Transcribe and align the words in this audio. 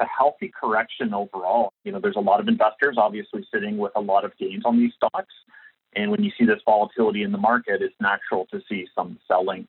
a 0.00 0.06
healthy 0.06 0.52
correction 0.58 1.14
overall. 1.14 1.72
You 1.84 1.92
know, 1.92 2.00
there's 2.00 2.16
a 2.16 2.20
lot 2.20 2.40
of 2.40 2.48
investors 2.48 2.96
obviously 2.98 3.46
sitting 3.52 3.78
with 3.78 3.92
a 3.96 4.00
lot 4.00 4.24
of 4.24 4.36
gains 4.38 4.64
on 4.64 4.78
these 4.78 4.92
stocks. 4.94 5.34
And 5.94 6.10
when 6.10 6.22
you 6.22 6.30
see 6.38 6.44
this 6.44 6.60
volatility 6.64 7.22
in 7.22 7.32
the 7.32 7.38
market, 7.38 7.80
it's 7.80 7.94
natural 8.00 8.46
to 8.52 8.60
see 8.68 8.86
some 8.94 9.18
selling. 9.26 9.66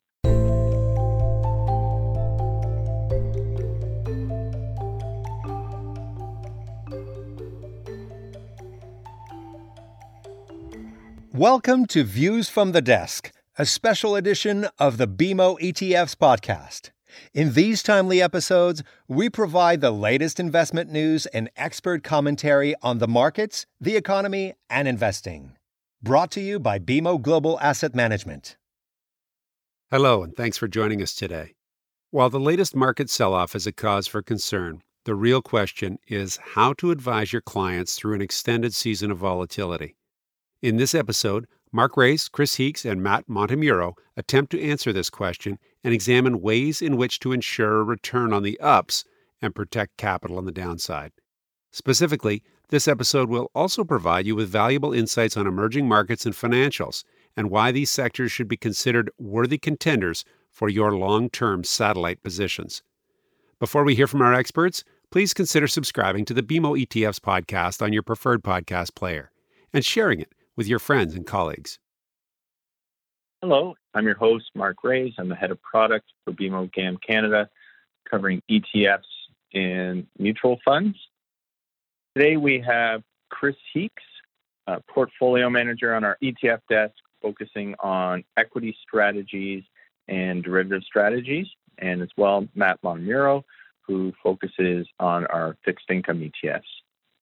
Welcome 11.33 11.85
to 11.87 12.03
Views 12.03 12.49
from 12.49 12.71
the 12.71 12.81
Desk, 12.81 13.31
a 13.59 13.65
special 13.65 14.15
edition 14.15 14.67
of 14.79 14.97
the 14.97 15.07
BMO 15.07 15.59
ETFs 15.59 16.15
podcast. 16.15 16.89
In 17.33 17.53
these 17.53 17.83
timely 17.83 18.21
episodes, 18.21 18.83
we 19.07 19.29
provide 19.29 19.81
the 19.81 19.91
latest 19.91 20.39
investment 20.39 20.91
news 20.91 21.25
and 21.27 21.49
expert 21.55 22.03
commentary 22.03 22.75
on 22.81 22.97
the 22.97 23.07
markets, 23.07 23.65
the 23.79 23.95
economy, 23.95 24.53
and 24.69 24.87
investing. 24.87 25.53
Brought 26.01 26.31
to 26.31 26.41
you 26.41 26.59
by 26.59 26.79
BMO 26.79 27.21
Global 27.21 27.59
Asset 27.59 27.95
Management. 27.95 28.57
Hello, 29.89 30.23
and 30.23 30.35
thanks 30.35 30.57
for 30.57 30.67
joining 30.67 31.01
us 31.01 31.15
today. 31.15 31.55
While 32.11 32.29
the 32.29 32.39
latest 32.39 32.75
market 32.75 33.09
sell 33.09 33.33
off 33.33 33.55
is 33.55 33.67
a 33.67 33.71
cause 33.71 34.07
for 34.07 34.21
concern, 34.21 34.81
the 35.05 35.15
real 35.15 35.41
question 35.41 35.99
is 36.07 36.37
how 36.53 36.73
to 36.73 36.91
advise 36.91 37.31
your 37.31 37.41
clients 37.41 37.95
through 37.95 38.15
an 38.15 38.21
extended 38.21 38.73
season 38.73 39.11
of 39.11 39.17
volatility. 39.17 39.95
In 40.61 40.77
this 40.77 40.93
episode, 40.93 41.47
Mark 41.71 41.97
Raes, 41.97 42.29
Chris 42.29 42.55
Heakes, 42.55 42.85
and 42.85 43.03
Matt 43.03 43.27
Montemuro 43.27 43.93
attempt 44.15 44.51
to 44.51 44.61
answer 44.61 44.93
this 44.93 45.09
question 45.09 45.59
and 45.83 45.93
examine 45.93 46.41
ways 46.41 46.81
in 46.81 46.97
which 46.97 47.19
to 47.19 47.33
ensure 47.33 47.79
a 47.79 47.83
return 47.83 48.31
on 48.31 48.43
the 48.43 48.59
ups 48.59 49.03
and 49.41 49.55
protect 49.55 49.97
capital 49.97 50.37
on 50.37 50.45
the 50.45 50.51
downside. 50.51 51.11
Specifically, 51.71 52.41
this 52.69 52.87
episode 52.87 53.29
will 53.29 53.51
also 53.53 53.83
provide 53.83 54.25
you 54.25 54.35
with 54.35 54.49
valuable 54.49 54.93
insights 54.93 55.37
on 55.37 55.47
emerging 55.47 55.87
markets 55.87 56.25
and 56.25 56.33
financials 56.35 57.03
and 57.35 57.49
why 57.49 57.71
these 57.71 57.91
sectors 57.91 58.31
should 58.31 58.47
be 58.47 58.57
considered 58.57 59.11
worthy 59.19 59.57
contenders 59.57 60.25
for 60.51 60.69
your 60.69 60.91
long 60.97 61.29
term 61.29 61.63
satellite 61.63 62.23
positions. 62.23 62.81
Before 63.59 63.83
we 63.83 63.95
hear 63.95 64.07
from 64.07 64.21
our 64.21 64.33
experts, 64.33 64.83
please 65.11 65.33
consider 65.33 65.67
subscribing 65.67 66.25
to 66.25 66.33
the 66.33 66.43
BMO 66.43 66.85
ETFs 66.85 67.19
podcast 67.19 67.81
on 67.81 67.93
your 67.93 68.03
preferred 68.03 68.43
podcast 68.43 68.95
player 68.95 69.31
and 69.73 69.85
sharing 69.85 70.19
it 70.19 70.33
with 70.57 70.67
your 70.67 70.79
friends 70.79 71.15
and 71.15 71.25
colleagues. 71.25 71.79
Hello, 73.41 73.75
I'm 73.93 74.05
your 74.05 74.17
host, 74.17 74.45
Mark 74.55 74.83
Raes. 74.83 75.13
I'm 75.19 75.29
the 75.29 75.35
head 75.35 75.51
of 75.51 75.61
product 75.61 76.11
for 76.25 76.33
BMO 76.33 76.73
GAM 76.73 76.97
Canada, 77.07 77.47
covering 78.09 78.41
ETFs 78.49 78.99
and 79.53 80.07
mutual 80.17 80.59
funds. 80.65 80.97
Today 82.15 82.35
we 82.35 82.59
have 82.59 83.03
Chris 83.29 83.55
Heakes, 83.71 84.03
portfolio 84.89 85.49
manager 85.49 85.93
on 85.93 86.03
our 86.03 86.17
ETF 86.23 86.61
desk, 86.67 86.95
focusing 87.21 87.75
on 87.79 88.23
equity 88.35 88.75
strategies 88.81 89.63
and 90.07 90.43
derivative 90.43 90.83
strategies, 90.83 91.45
and 91.77 92.01
as 92.01 92.09
well 92.17 92.47
Matt 92.55 92.81
Montemuro, 92.81 93.43
who 93.81 94.11
focuses 94.23 94.87
on 94.99 95.27
our 95.27 95.55
fixed 95.63 95.85
income 95.89 96.19
ETFs. 96.19 96.61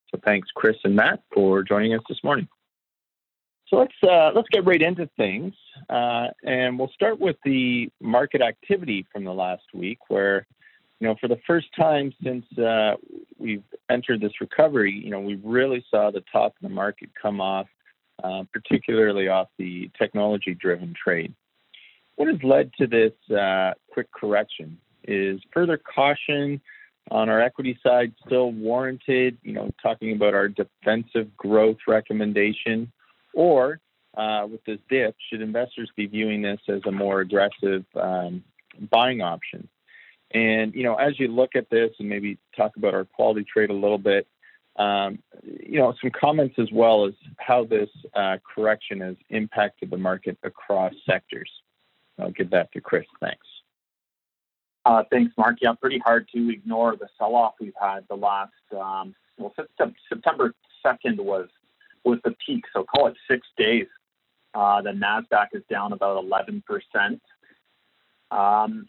So 0.10 0.20
thanks, 0.24 0.48
Chris 0.56 0.78
and 0.86 0.96
Matt, 0.96 1.24
for 1.34 1.62
joining 1.62 1.94
us 1.94 2.02
this 2.08 2.24
morning. 2.24 2.48
So 3.70 3.78
let's 3.78 3.94
uh, 4.04 4.32
let's 4.36 4.48
get 4.50 4.66
right 4.66 4.82
into 4.82 5.10
things, 5.18 5.54
uh, 5.90 6.28
and 6.44 6.78
we'll 6.78 6.92
start 6.94 7.20
with 7.20 7.36
the 7.44 7.90
market 8.00 8.42
activity 8.42 9.08
from 9.12 9.24
the 9.24 9.34
last 9.34 9.64
week, 9.74 9.98
where 10.08 10.46
you 11.00 11.08
know 11.08 11.16
for 11.20 11.28
the 11.28 11.40
first 11.48 11.68
time 11.76 12.14
since 12.24 12.46
uh, 12.60 12.94
we've 13.40 13.64
entered 13.90 14.22
this 14.22 14.40
recovery, 14.40 14.92
you 14.92 15.10
know 15.10 15.20
we 15.20 15.36
really 15.44 15.84
saw 15.90 16.12
the 16.12 16.24
top 16.32 16.56
of 16.56 16.62
the 16.62 16.70
market 16.70 17.10
come 17.20 17.42
off, 17.42 17.66
uh, 18.24 18.44
particularly 18.54 19.30
off 19.30 19.48
the 19.58 19.90
technology-driven 19.98 20.94
trade. 21.04 21.34
What 22.18 22.28
has 22.28 22.42
led 22.44 22.72
to 22.78 22.86
this 22.86 23.14
uh, 23.36 23.72
quick 23.92 24.12
correction 24.12 24.78
is 25.08 25.42
further 25.52 25.78
caution 25.78 26.62
on 27.10 27.30
our 27.30 27.42
equity 27.42 27.80
side 27.82 28.14
still 28.28 28.52
warranted. 28.52 29.40
You 29.42 29.54
know, 29.54 29.72
talking 29.82 30.12
about 30.12 30.36
our 30.36 30.50
defensive 30.50 31.36
growth 31.36 31.78
recommendation 31.88 32.92
or 33.36 33.80
uh, 34.18 34.48
with 34.50 34.64
this 34.66 34.80
dip, 34.90 35.16
should 35.30 35.42
investors 35.42 35.92
be 35.96 36.08
viewing 36.08 36.42
this 36.42 36.60
as 36.70 36.82
a 36.88 36.92
more 36.92 37.20
aggressive 37.20 37.86
um, 37.96 38.44
buying 38.90 39.22
option? 39.22 39.68
And 40.32 40.74
you 40.74 40.84
know, 40.84 40.96
as 40.96 41.20
you 41.20 41.28
look 41.28 41.56
at 41.56 41.70
this 41.70 41.92
and 42.00 42.10
maybe 42.10 42.38
talk 42.58 42.76
about 42.78 42.94
our 42.94 43.06
quality 43.06 43.46
trade 43.52 43.70
a 43.70 43.74
little 43.74 43.98
bit, 43.98 44.28
um, 44.78 45.20
you 45.44 45.80
know, 45.80 45.94
some 46.02 46.12
comments 46.12 46.56
as 46.58 46.68
well 46.72 47.06
as 47.06 47.14
how 47.38 47.64
this 47.64 47.90
uh, 48.14 48.38
correction 48.54 49.00
has 49.02 49.16
impacted 49.30 49.90
the 49.90 49.98
market 49.98 50.38
across 50.44 50.94
sectors. 51.06 51.50
I'll 52.20 52.32
give 52.32 52.50
that 52.50 52.72
to 52.74 52.82
Chris. 52.82 53.06
Thanks. 53.22 53.46
Uh, 54.86 55.04
thanks, 55.12 55.34
Mark. 55.38 55.58
Yeah, 55.62 55.74
pretty 55.74 56.00
hard 56.00 56.28
to 56.36 56.50
ignore 56.52 56.96
the 56.96 57.08
sell-off 57.18 57.56
we've 57.60 57.74
had 57.80 58.02
the 58.10 58.16
last. 58.16 58.52
Um, 58.72 59.16
well, 59.38 59.54
September 60.10 60.54
second 60.84 61.20
was 61.20 61.48
was 62.06 62.20
the 62.24 62.36
peak. 62.46 62.64
So 62.74 62.84
call 62.84 63.08
it 63.08 63.16
six 63.30 63.46
days. 63.58 63.88
Uh, 64.54 64.82
the 64.82 64.92
Nasdaq 64.92 65.48
is 65.54 65.64
down 65.70 65.94
about 65.94 66.24
11 66.24 66.64
percent. 66.66 67.22
Um, 68.32 68.88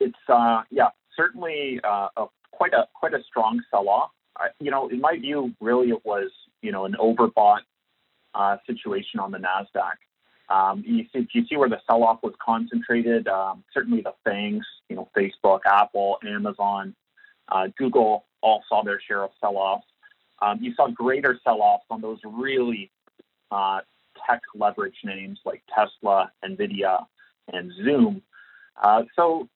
it's 0.00 0.14
uh, 0.28 0.62
yeah, 0.70 0.88
certainly 1.16 1.80
uh, 1.84 2.08
a, 2.16 2.26
quite 2.52 2.72
a 2.72 2.86
quite 2.94 3.14
a 3.14 3.22
strong 3.24 3.60
sell-off. 3.70 4.10
you 4.60 4.70
know, 4.70 4.88
in 4.88 5.00
my 5.00 5.16
view, 5.18 5.52
really 5.60 5.88
it 5.88 6.04
was 6.04 6.30
you 6.62 6.72
know 6.72 6.84
an 6.84 6.96
overbought 7.00 7.60
uh, 8.34 8.56
situation 8.66 9.20
on 9.20 9.30
the 9.30 9.38
Nasdaq. 9.38 9.96
Um, 10.48 10.84
you 10.86 11.04
see, 11.12 11.26
you 11.32 11.44
see 11.48 11.56
where 11.56 11.68
the 11.68 11.80
sell-off 11.86 12.20
was 12.22 12.34
concentrated. 12.44 13.26
Um, 13.26 13.64
certainly 13.74 14.02
the 14.02 14.12
FANGs, 14.24 14.64
you 14.88 14.94
know, 14.94 15.08
Facebook, 15.16 15.60
Apple, 15.66 16.18
Amazon, 16.24 16.94
uh, 17.48 17.66
Google 17.76 18.26
all 18.42 18.62
saw 18.68 18.84
their 18.84 19.00
share 19.00 19.24
of 19.24 19.30
sell-offs. 19.40 19.86
Um, 20.40 20.58
you 20.60 20.74
saw 20.74 20.88
greater 20.88 21.38
sell-offs 21.42 21.84
on 21.90 22.00
those 22.00 22.18
really 22.24 22.90
uh, 23.50 23.80
tech 24.26 24.42
leverage 24.54 24.96
names 25.04 25.38
like 25.44 25.62
Tesla, 25.74 26.30
Nvidia, 26.44 27.06
and 27.52 27.72
Zoom. 27.84 28.22
Uh, 28.82 29.02
so, 29.14 29.48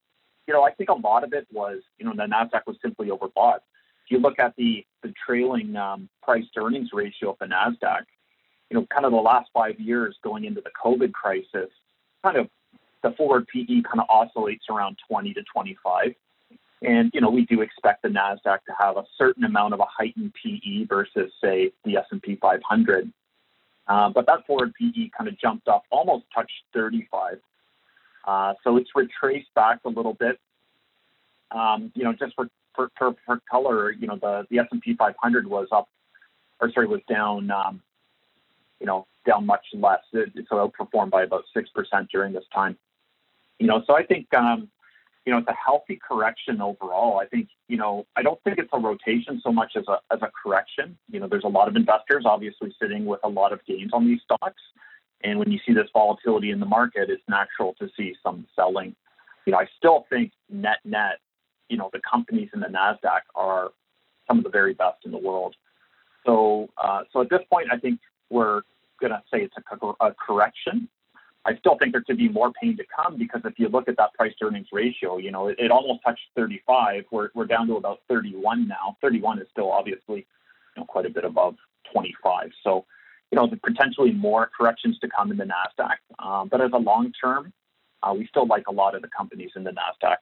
you 0.47 0.55
know, 0.55 0.63
I 0.63 0.73
think 0.73 0.89
a 0.91 0.95
lot 0.95 1.25
of 1.25 1.33
it 1.33 1.47
was, 1.53 1.81
you 1.99 2.07
know, 2.07 2.13
the 2.15 2.23
Nasdaq 2.23 2.63
was 2.67 2.77
simply 2.83 3.09
overbought. 3.09 3.59
If 4.05 4.11
you 4.11 4.19
look 4.19 4.39
at 4.39 4.55
the 4.57 4.85
the 5.03 5.15
trailing 5.27 5.77
um, 5.77 6.09
price 6.23 6.45
to 6.55 6.61
earnings 6.65 6.91
ratio 6.93 7.31
of 7.31 7.37
the 7.39 7.47
Nasdaq, 7.47 8.03
you 8.69 8.79
know, 8.79 8.87
kind 8.87 9.05
of 9.05 9.13
the 9.13 9.19
last 9.19 9.51
five 9.53 9.79
years 9.79 10.17
going 10.23 10.45
into 10.45 10.61
the 10.61 10.71
COVID 10.83 11.13
crisis, 11.13 11.71
kind 12.23 12.37
of 12.37 12.49
the 13.03 13.13
forward 13.13 13.47
PE 13.49 13.83
kind 13.83 14.01
of 14.01 14.07
oscillates 14.09 14.65
around 14.71 14.99
20 15.09 15.35
to 15.35 15.43
25. 15.53 16.15
And 16.83 17.11
you 17.13 17.21
know, 17.21 17.31
we 17.31 17.45
do 17.45 17.61
expect 17.61 18.03
the 18.03 18.09
Nasdaq 18.09 18.65
to 18.67 18.73
have 18.79 18.97
a 18.97 19.05
certain 19.19 19.45
amount 19.45 19.75
of 19.75 19.81
a 19.81 19.85
heightened 19.85 20.33
PE 20.43 20.85
versus, 20.87 21.31
say, 21.43 21.73
the 21.85 21.99
S&P 21.99 22.37
500. 22.37 23.13
Uh, 23.87 24.09
but 24.09 24.25
that 24.27 24.47
forward 24.47 24.73
PE 24.81 25.11
kind 25.17 25.29
of 25.29 25.39
jumped 25.39 25.69
up, 25.69 25.83
almost 25.91 26.25
touched 26.35 26.53
35. 26.73 27.39
Uh, 28.27 28.55
so 28.63 28.77
it's 28.77 28.91
retraced 28.95 29.53
back 29.55 29.81
a 29.85 29.89
little 29.89 30.15
bit. 30.15 30.39
Um, 31.51 31.91
you 31.95 32.05
know, 32.05 32.13
just 32.13 32.35
for, 32.35 32.49
for, 32.75 32.91
for, 32.97 33.15
for, 33.27 33.41
color, 33.51 33.91
you 33.91 34.07
know, 34.07 34.17
the, 34.17 34.47
the 34.51 34.61
S&P 34.61 34.95
500 34.95 35.47
was 35.47 35.67
up, 35.73 35.89
or 36.61 36.71
sorry, 36.71 36.87
was 36.87 37.01
down, 37.09 37.51
um, 37.51 37.83
you 38.79 38.87
know, 38.87 39.07
down 39.27 39.45
much 39.45 39.65
less. 39.75 40.01
It, 40.13 40.33
so 40.49 40.57
outperformed 40.57 41.11
by 41.11 41.25
about 41.25 41.45
6% 41.55 42.09
during 42.11 42.33
this 42.33 42.45
time. 42.55 42.79
You 43.59 43.67
know, 43.67 43.83
so 43.87 43.97
I 43.97 44.05
think, 44.05 44.33
um, 44.33 44.71
you 45.27 45.33
know, 45.33 45.39
it's 45.39 45.49
a 45.49 45.55
healthy 45.55 45.99
correction 46.07 46.61
overall. 46.61 47.19
I 47.19 47.27
think, 47.27 47.49
you 47.69 47.77
know, 47.77 48.07
I 48.17 48.23
don't 48.23 48.43
think 48.43 48.59
it's 48.59 48.71
a 48.73 48.79
rotation 48.79 49.41
so 49.45 49.53
much 49.53 49.73
as 49.77 49.85
a 49.89 49.99
as 50.13 50.21
a 50.23 50.31
correction. 50.43 50.97
You 51.11 51.21
know, 51.21 51.29
there's 51.29 51.45
a 51.45 51.49
lot 51.49 51.69
of 51.69 51.77
investors 51.77 52.25
obviously 52.25 52.75
sitting 52.81 53.05
with 53.05 53.21
a 53.23 53.29
lot 53.29 53.53
of 53.53 53.65
gains 53.67 53.91
on 53.93 54.07
these 54.07 54.21
stocks. 54.25 54.63
And 55.23 55.39
when 55.39 55.51
you 55.51 55.59
see 55.67 55.75
this 55.75 55.89
volatility 55.93 56.51
in 56.51 56.61
the 56.61 56.67
market, 56.67 57.11
it's 57.11 57.23
natural 57.29 57.75
to 57.79 57.89
see 57.97 58.15
some 58.23 58.47
selling. 58.57 58.97
You 59.45 59.53
know, 59.53 59.59
I 59.59 59.67
still 59.77 60.07
think 60.09 60.33
net 60.49 60.79
net, 60.85 61.19
you 61.69 61.77
know, 61.77 61.91
the 61.93 62.01
companies 62.11 62.49
in 62.55 62.61
the 62.61 62.69
Nasdaq 62.69 63.21
are 63.35 63.71
some 64.27 64.39
of 64.39 64.45
the 64.45 64.51
very 64.51 64.73
best 64.73 65.05
in 65.05 65.11
the 65.11 65.19
world. 65.19 65.55
So, 66.25 66.69
uh, 66.83 67.03
so 67.13 67.21
at 67.21 67.31
this 67.31 67.41
point, 67.53 67.69
I 67.73 67.79
think 67.79 68.01
we're 68.31 68.63
going 69.01 69.13
to 69.13 69.23
say 69.33 69.41
it's 69.41 69.55
a, 69.57 69.87
a 70.05 70.15
correction. 70.15 70.89
I 71.47 71.57
still 71.57 71.77
think 71.79 71.93
there 71.93 72.03
could 72.03 72.19
be 72.19 72.29
more 72.29 72.53
pain 72.61 72.77
to 72.77 72.85
come 72.95 73.17
because 73.17 73.41
if 73.45 73.55
you 73.59 73.69
look 73.69 73.89
at 73.89 73.97
that 73.97 74.13
price 74.15 74.35
earnings 74.43 74.69
ratio, 74.73 75.17
you 75.17 75.31
know, 75.31 75.49
it, 75.49 75.57
it 75.59 75.71
almost 75.71 76.01
touched 76.05 76.21
35. 76.37 77.05
We're, 77.11 77.31
we're 77.35 77.47
down 77.47 77.67
to 77.69 77.77
about 77.77 78.01
31 78.09 78.69
now. 78.69 78.97
31 79.01 79.41
is 79.41 79.47
still 79.51 79.73
obviously 79.73 80.27
you 80.77 80.83
know, 80.83 80.85
quite 80.85 81.07
a 81.07 81.11
bit 81.11 81.25
above 81.25 81.57
25. 81.93 82.51
So, 82.63 82.85
you 83.31 83.37
know, 83.37 83.49
potentially 83.65 84.13
more 84.13 84.51
corrections 84.57 84.99
to 84.99 85.09
come 85.09 85.31
in 85.31 85.39
the 85.39 85.45
NASDAQ. 85.45 86.25
Um, 86.25 86.49
but 86.49 86.61
as 86.61 86.73
a 86.75 86.79
long 86.79 87.13
term, 87.23 87.53
uh, 88.03 88.13
we 88.13 88.27
still 88.27 88.47
like 88.47 88.65
a 88.69 88.73
lot 88.73 88.95
of 88.95 89.03
the 89.03 89.09
companies 89.09 89.51
in 89.57 89.65
the 89.65 89.71
NASDAQ. 89.71 90.17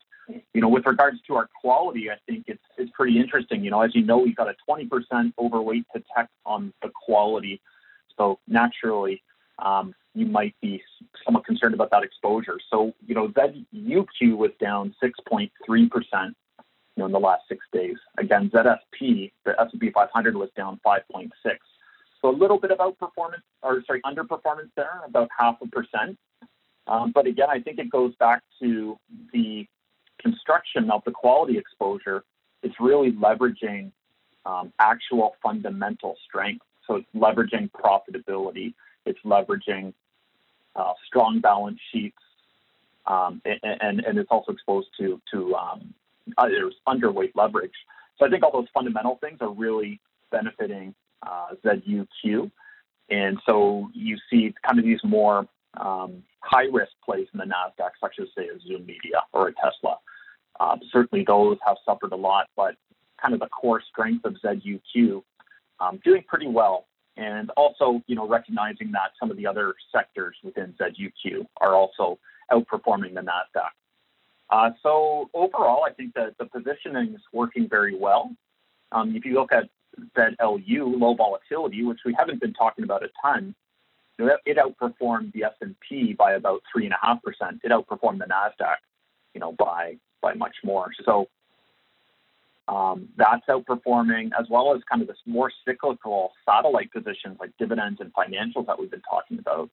You 0.52 0.60
know, 0.60 0.68
with 0.68 0.84
regards 0.86 1.18
to 1.26 1.34
our 1.34 1.48
quality, 1.60 2.10
I 2.10 2.16
think 2.26 2.44
it's, 2.48 2.62
it's 2.76 2.90
pretty 2.94 3.18
interesting. 3.18 3.64
You 3.64 3.70
know, 3.70 3.80
as 3.80 3.94
you 3.94 4.02
know, 4.02 4.18
we've 4.18 4.36
got 4.36 4.48
a 4.48 4.54
20% 4.68 5.32
overweight 5.38 5.86
to 5.96 6.02
tech 6.14 6.28
on 6.44 6.72
the 6.82 6.90
quality. 7.06 7.62
So 8.16 8.38
naturally, 8.46 9.22
um, 9.58 9.94
you 10.14 10.26
might 10.26 10.54
be 10.60 10.82
somewhat 11.24 11.44
concerned 11.44 11.74
about 11.74 11.90
that 11.90 12.02
exposure. 12.02 12.58
So, 12.70 12.92
you 13.06 13.14
know, 13.14 13.28
ZUQ 13.28 14.36
was 14.36 14.50
down 14.60 14.94
6.3%, 15.02 15.50
you 15.70 15.90
know, 16.96 17.06
in 17.06 17.12
the 17.12 17.18
last 17.18 17.42
six 17.48 17.64
days. 17.72 17.96
Again, 18.18 18.50
ZSP, 18.52 19.32
the 19.44 19.60
S&P 19.60 19.90
500 19.90 20.36
was 20.36 20.50
down 20.56 20.80
5.6. 20.84 21.30
So 22.20 22.30
a 22.30 22.36
little 22.36 22.58
bit 22.58 22.72
of 22.72 22.78
outperformance, 22.78 23.42
or 23.62 23.82
sorry, 23.86 24.00
underperformance 24.02 24.70
there, 24.76 25.02
about 25.06 25.28
half 25.36 25.56
a 25.62 25.68
percent. 25.68 26.18
Um, 26.88 27.12
but 27.14 27.26
again, 27.26 27.48
I 27.50 27.60
think 27.60 27.78
it 27.78 27.90
goes 27.90 28.14
back 28.16 28.42
to 28.60 28.98
the 29.32 29.66
construction 30.20 30.90
of 30.90 31.02
the 31.04 31.12
quality 31.12 31.58
exposure. 31.58 32.24
It's 32.62 32.74
really 32.80 33.12
leveraging 33.12 33.92
um, 34.46 34.72
actual 34.80 35.36
fundamental 35.42 36.16
strength. 36.26 36.64
So 36.86 36.96
it's 36.96 37.06
leveraging 37.14 37.70
profitability. 37.70 38.74
It's 39.08 39.18
leveraging 39.24 39.92
uh, 40.76 40.92
strong 41.06 41.40
balance 41.40 41.78
sheets, 41.92 42.18
um, 43.06 43.40
and, 43.44 44.00
and, 44.04 44.18
it's 44.18 44.30
also 44.30 44.52
exposed 44.52 44.88
to 44.98 45.20
to 45.32 45.54
um, 45.54 45.94
there's 46.36 46.74
underweight 46.86 47.32
leverage. 47.34 47.72
So 48.18 48.26
I 48.26 48.30
think 48.30 48.42
all 48.44 48.52
those 48.52 48.68
fundamental 48.74 49.18
things 49.22 49.38
are 49.40 49.50
really 49.50 50.00
benefiting 50.30 50.94
uh, 51.22 51.48
ZUQ, 51.64 52.50
and 53.10 53.38
so 53.46 53.88
you 53.94 54.18
see 54.30 54.54
kind 54.64 54.78
of 54.78 54.84
these 54.84 55.00
more 55.04 55.46
um, 55.80 56.22
high 56.40 56.66
risk 56.72 56.92
plays 57.04 57.26
in 57.32 57.38
the 57.38 57.44
Nasdaq, 57.44 57.90
such 58.00 58.16
as 58.20 58.28
say 58.36 58.48
a 58.48 58.58
Zoom 58.60 58.86
Media 58.86 59.22
or 59.32 59.48
a 59.48 59.52
Tesla. 59.54 59.96
Um, 60.60 60.80
certainly, 60.92 61.24
those 61.26 61.56
have 61.66 61.76
suffered 61.84 62.12
a 62.12 62.16
lot, 62.16 62.48
but 62.56 62.74
kind 63.20 63.34
of 63.34 63.40
the 63.40 63.48
core 63.48 63.82
strength 63.90 64.24
of 64.24 64.34
ZUQ 64.44 65.22
um, 65.80 66.00
doing 66.04 66.24
pretty 66.26 66.48
well. 66.48 66.86
And 67.18 67.50
also, 67.56 68.00
you 68.06 68.14
know, 68.14 68.28
recognizing 68.28 68.92
that 68.92 69.10
some 69.18 69.30
of 69.30 69.36
the 69.36 69.46
other 69.46 69.74
sectors 69.92 70.36
within 70.44 70.72
ZUQ 70.80 71.46
are 71.60 71.74
also 71.74 72.18
outperforming 72.52 73.14
the 73.14 73.22
Nasdaq. 73.22 73.70
Uh, 74.50 74.70
so 74.82 75.28
overall, 75.34 75.84
I 75.84 75.92
think 75.92 76.14
that 76.14 76.38
the 76.38 76.46
positioning 76.46 77.14
is 77.14 77.20
working 77.32 77.68
very 77.68 77.96
well. 77.98 78.30
Um, 78.92 79.16
if 79.16 79.24
you 79.24 79.34
look 79.34 79.52
at 79.52 79.68
ZLU, 80.16 80.98
low 80.98 81.14
volatility, 81.14 81.84
which 81.84 81.98
we 82.06 82.14
haven't 82.16 82.40
been 82.40 82.54
talking 82.54 82.84
about 82.84 83.02
a 83.02 83.08
ton, 83.20 83.54
it 84.18 84.56
outperformed 84.56 85.32
the 85.32 85.44
S&P 85.44 86.14
by 86.14 86.32
about 86.32 86.62
three 86.72 86.84
and 86.84 86.94
a 86.94 86.98
half 87.06 87.22
percent. 87.22 87.60
It 87.64 87.72
outperformed 87.72 88.18
the 88.18 88.26
Nasdaq, 88.26 88.76
you 89.34 89.40
know, 89.40 89.52
by 89.52 89.96
by 90.20 90.34
much 90.34 90.56
more. 90.64 90.90
So 91.04 91.28
um, 92.68 93.08
that's 93.16 93.46
outperforming, 93.48 94.30
as 94.38 94.46
well 94.50 94.74
as 94.74 94.82
kind 94.88 95.00
of 95.00 95.08
this 95.08 95.16
more 95.24 95.50
cyclical 95.66 96.32
satellite 96.44 96.92
positions 96.92 97.38
like 97.40 97.50
dividends 97.58 98.00
and 98.00 98.12
financials 98.12 98.66
that 98.66 98.78
we've 98.78 98.90
been 98.90 99.02
talking 99.08 99.38
about. 99.38 99.70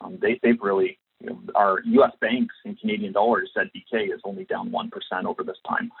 Um, 0.00 0.18
they, 0.20 0.40
they've 0.42 0.60
really, 0.60 0.98
you 1.20 1.28
know, 1.28 1.38
our 1.54 1.82
U.S. 1.84 2.12
banks 2.20 2.54
in 2.64 2.74
Canadian 2.76 3.12
dollars, 3.12 3.50
ZBK, 3.56 4.14
is 4.14 4.20
only 4.24 4.44
down 4.44 4.70
1% 4.70 4.90
over 5.26 5.44
this 5.44 5.58
time. 5.68 5.92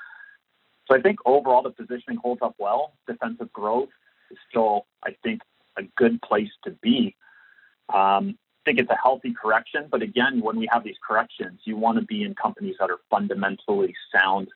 So 0.88 0.96
I 0.96 1.02
think 1.02 1.18
overall 1.26 1.62
the 1.62 1.70
positioning 1.70 2.18
holds 2.18 2.40
up 2.40 2.54
well. 2.58 2.94
Defensive 3.06 3.52
growth 3.52 3.90
is 4.30 4.38
still, 4.48 4.86
I 5.04 5.10
think, 5.22 5.42
a 5.76 5.82
good 5.96 6.20
place 6.22 6.48
to 6.64 6.70
be. 6.70 7.14
Um, 7.92 8.38
I 8.62 8.70
think 8.70 8.80
it's 8.80 8.90
a 8.90 8.98
healthy 9.02 9.34
correction, 9.34 9.88
but 9.90 10.02
again, 10.02 10.40
when 10.40 10.56
we 10.56 10.68
have 10.72 10.84
these 10.84 10.96
corrections, 11.06 11.60
you 11.64 11.76
want 11.76 11.98
to 11.98 12.04
be 12.04 12.22
in 12.22 12.34
companies 12.34 12.76
that 12.80 12.90
are 12.90 13.00
fundamentally 13.10 13.94
sound. 14.14 14.48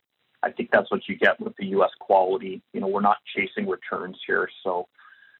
I 0.43 0.51
think 0.51 0.71
that's 0.73 0.91
what 0.91 1.09
you 1.09 1.17
get 1.17 1.41
with 1.41 1.57
the 1.57 1.67
U.S. 1.67 1.91
quality. 2.01 2.63
You 2.73 2.81
know, 2.81 2.89
we're 2.89 3.01
not 3.01 3.19
chasing 3.35 3.69
returns 3.69 4.19
here, 4.27 4.49
so 4.63 4.89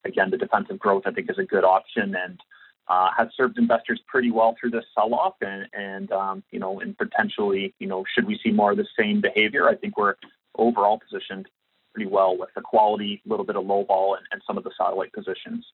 again, 0.05 0.31
the 0.31 0.37
defensive 0.37 0.79
growth 0.79 1.05
I 1.07 1.13
think 1.13 1.31
is 1.31 1.39
a 1.39 1.45
good 1.45 1.65
option 1.65 2.15
and 2.15 2.41
uh, 2.89 3.09
has 3.17 3.29
served 3.37 3.59
investors 3.59 4.01
pretty 4.07 4.31
well 4.31 4.57
through 4.61 4.71
this 4.71 4.85
sell-off, 4.95 5.35
and, 5.41 5.69
and 5.73 6.11
um, 6.13 6.43
you 6.51 6.59
know, 6.59 6.81
and 6.81 6.97
potentially, 6.99 7.73
you 7.79 7.87
know, 7.87 8.05
should 8.13 8.27
we 8.27 8.39
see 8.43 8.51
more 8.51 8.73
of 8.73 8.77
the 8.77 8.87
same 8.99 9.21
behavior? 9.21 9.69
I 9.69 9.77
think 9.77 9.97
we're 9.97 10.15
overall 10.57 10.99
positioned 10.99 11.49
pretty 11.95 12.11
well 12.11 12.37
with 12.37 12.51
the 12.55 12.61
quality, 12.61 13.23
a 13.25 13.29
little 13.29 13.47
bit 13.47 13.57
of 13.57 13.65
low 13.65 13.85
vol, 13.85 14.17
and, 14.17 14.27
and 14.33 14.43
some 14.47 14.59
of 14.59 14.65
the 14.65 14.73
satellite 14.77 15.13
positions. 15.13 15.65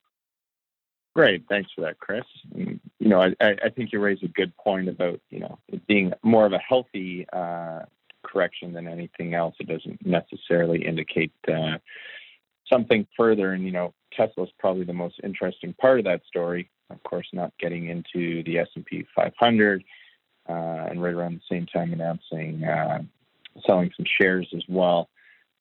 Great, 1.14 1.44
thanks 1.48 1.70
for 1.74 1.80
that, 1.80 1.98
Chris. 1.98 2.24
You 2.54 2.78
know, 3.00 3.22
I, 3.40 3.56
I 3.64 3.68
think 3.70 3.92
you 3.92 3.98
raise 3.98 4.22
a 4.22 4.28
good 4.28 4.56
point 4.56 4.88
about 4.88 5.20
you 5.30 5.40
know 5.40 5.58
it 5.68 5.84
being 5.86 6.12
more 6.22 6.44
of 6.44 6.52
a 6.52 6.58
healthy 6.58 7.26
uh, 7.32 7.80
correction 8.24 8.72
than 8.72 8.88
anything 8.88 9.34
else. 9.34 9.54
It 9.60 9.68
doesn't 9.68 10.04
necessarily 10.04 10.84
indicate 10.84 11.32
uh, 11.46 11.78
something 12.70 13.06
further. 13.16 13.52
And 13.52 13.64
you 13.64 13.72
know, 13.72 13.94
Tesla 14.12 14.44
is 14.44 14.50
probably 14.58 14.84
the 14.84 14.92
most 14.92 15.20
interesting 15.22 15.74
part 15.74 15.98
of 15.98 16.04
that 16.04 16.22
story. 16.26 16.70
Of 16.90 17.02
course, 17.02 17.26
not 17.32 17.52
getting 17.60 17.88
into 17.88 18.42
the 18.44 18.58
S 18.58 18.68
and 18.74 18.84
P 18.84 19.06
500, 19.14 19.84
uh, 20.48 20.52
and 20.52 21.02
right 21.02 21.14
around 21.14 21.34
the 21.34 21.54
same 21.54 21.66
time 21.66 21.92
announcing 21.92 22.64
uh, 22.64 23.02
selling 23.66 23.90
some 23.96 24.06
shares 24.20 24.48
as 24.56 24.62
well. 24.68 25.08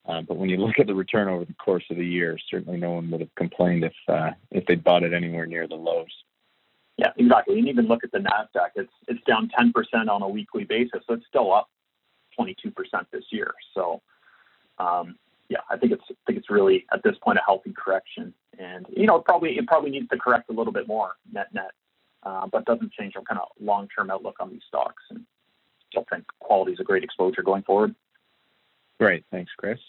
Uh, 0.07 0.21
but 0.21 0.38
when 0.38 0.50
you 0.50 0.56
look 0.56 0.80
at 0.80 0.88
the 0.88 0.95
return 0.95 1.27
over 1.27 1.44
the 1.44 1.53
course 1.53 1.83
of 1.92 1.98
the 1.98 2.06
year, 2.06 2.38
certainly 2.50 2.80
no 2.80 2.92
one 2.92 3.12
would 3.12 3.19
have 3.19 3.36
complained 3.36 3.83
if 3.83 3.94
uh, 4.07 4.31
if 4.51 4.65
they 4.65 4.75
bought 4.75 5.03
it 5.03 5.13
anywhere 5.13 5.45
near 5.45 5.68
the 5.68 5.75
lows. 5.75 6.07
Yeah, 6.98 7.12
exactly. 7.18 7.60
And 7.60 7.68
even 7.68 7.88
look 7.88 8.03
at 8.03 8.12
the 8.12 8.19
Nasdaq; 8.19 8.69
it's 8.75 8.92
it's 9.07 9.24
down 9.25 9.50
10% 9.60 10.10
on 10.10 10.21
a 10.21 10.30
weekly 10.30 10.63
basis, 10.63 11.01
so 11.06 11.13
it's 11.13 11.27
still 11.27 11.53
up 11.53 11.69
22% 12.38 12.74
this 13.12 13.24
year. 13.31 13.54
So, 13.74 14.01
um, 14.80 15.18
yeah, 15.50 15.60
I 15.69 15.78
think 15.78 15.94
it's 15.94 16.04
I 16.10 16.16
think 16.25 16.39
it's 16.39 16.50
really 16.50 16.86
at 16.92 17.04
this 17.04 17.16
point 17.22 17.38
a 17.38 17.42
healthy 17.45 17.74
correction, 17.74 18.34
and 18.60 18.86
you 18.89 19.06
know, 19.06 19.16
it 19.16 19.25
probably 19.25 19.57
it 19.57 19.66
probably 19.66 19.92
needs 19.92 20.10
to 20.10 20.18
correct 20.18 20.50
a 20.50 20.54
little 20.54 20.74
bit 20.74 20.88
more 20.88 21.13
net 21.31 21.54
net, 21.54 21.72
uh, 22.24 22.48
but 22.51 22.66
doesn't 22.66 22.92
change 22.92 23.16
our 23.16 23.22
kind 23.22 23.39
of 23.39 23.48
long 23.60 23.88
term 23.95 24.12
outlook 24.12 24.36
on 24.39 24.50
these 24.50 24.62
stocks. 24.68 25.01
And 25.10 25.25
still 25.89 26.06
think 26.10 26.25
quality 26.39 26.74
is 26.74 26.80
a 26.80 26.84
great 26.84 27.04
exposure 27.04 27.44
going 27.44 27.63
forward. 27.63 27.95
Great, 29.00 29.24
thanks, 29.31 29.51
Chris. 29.57 29.80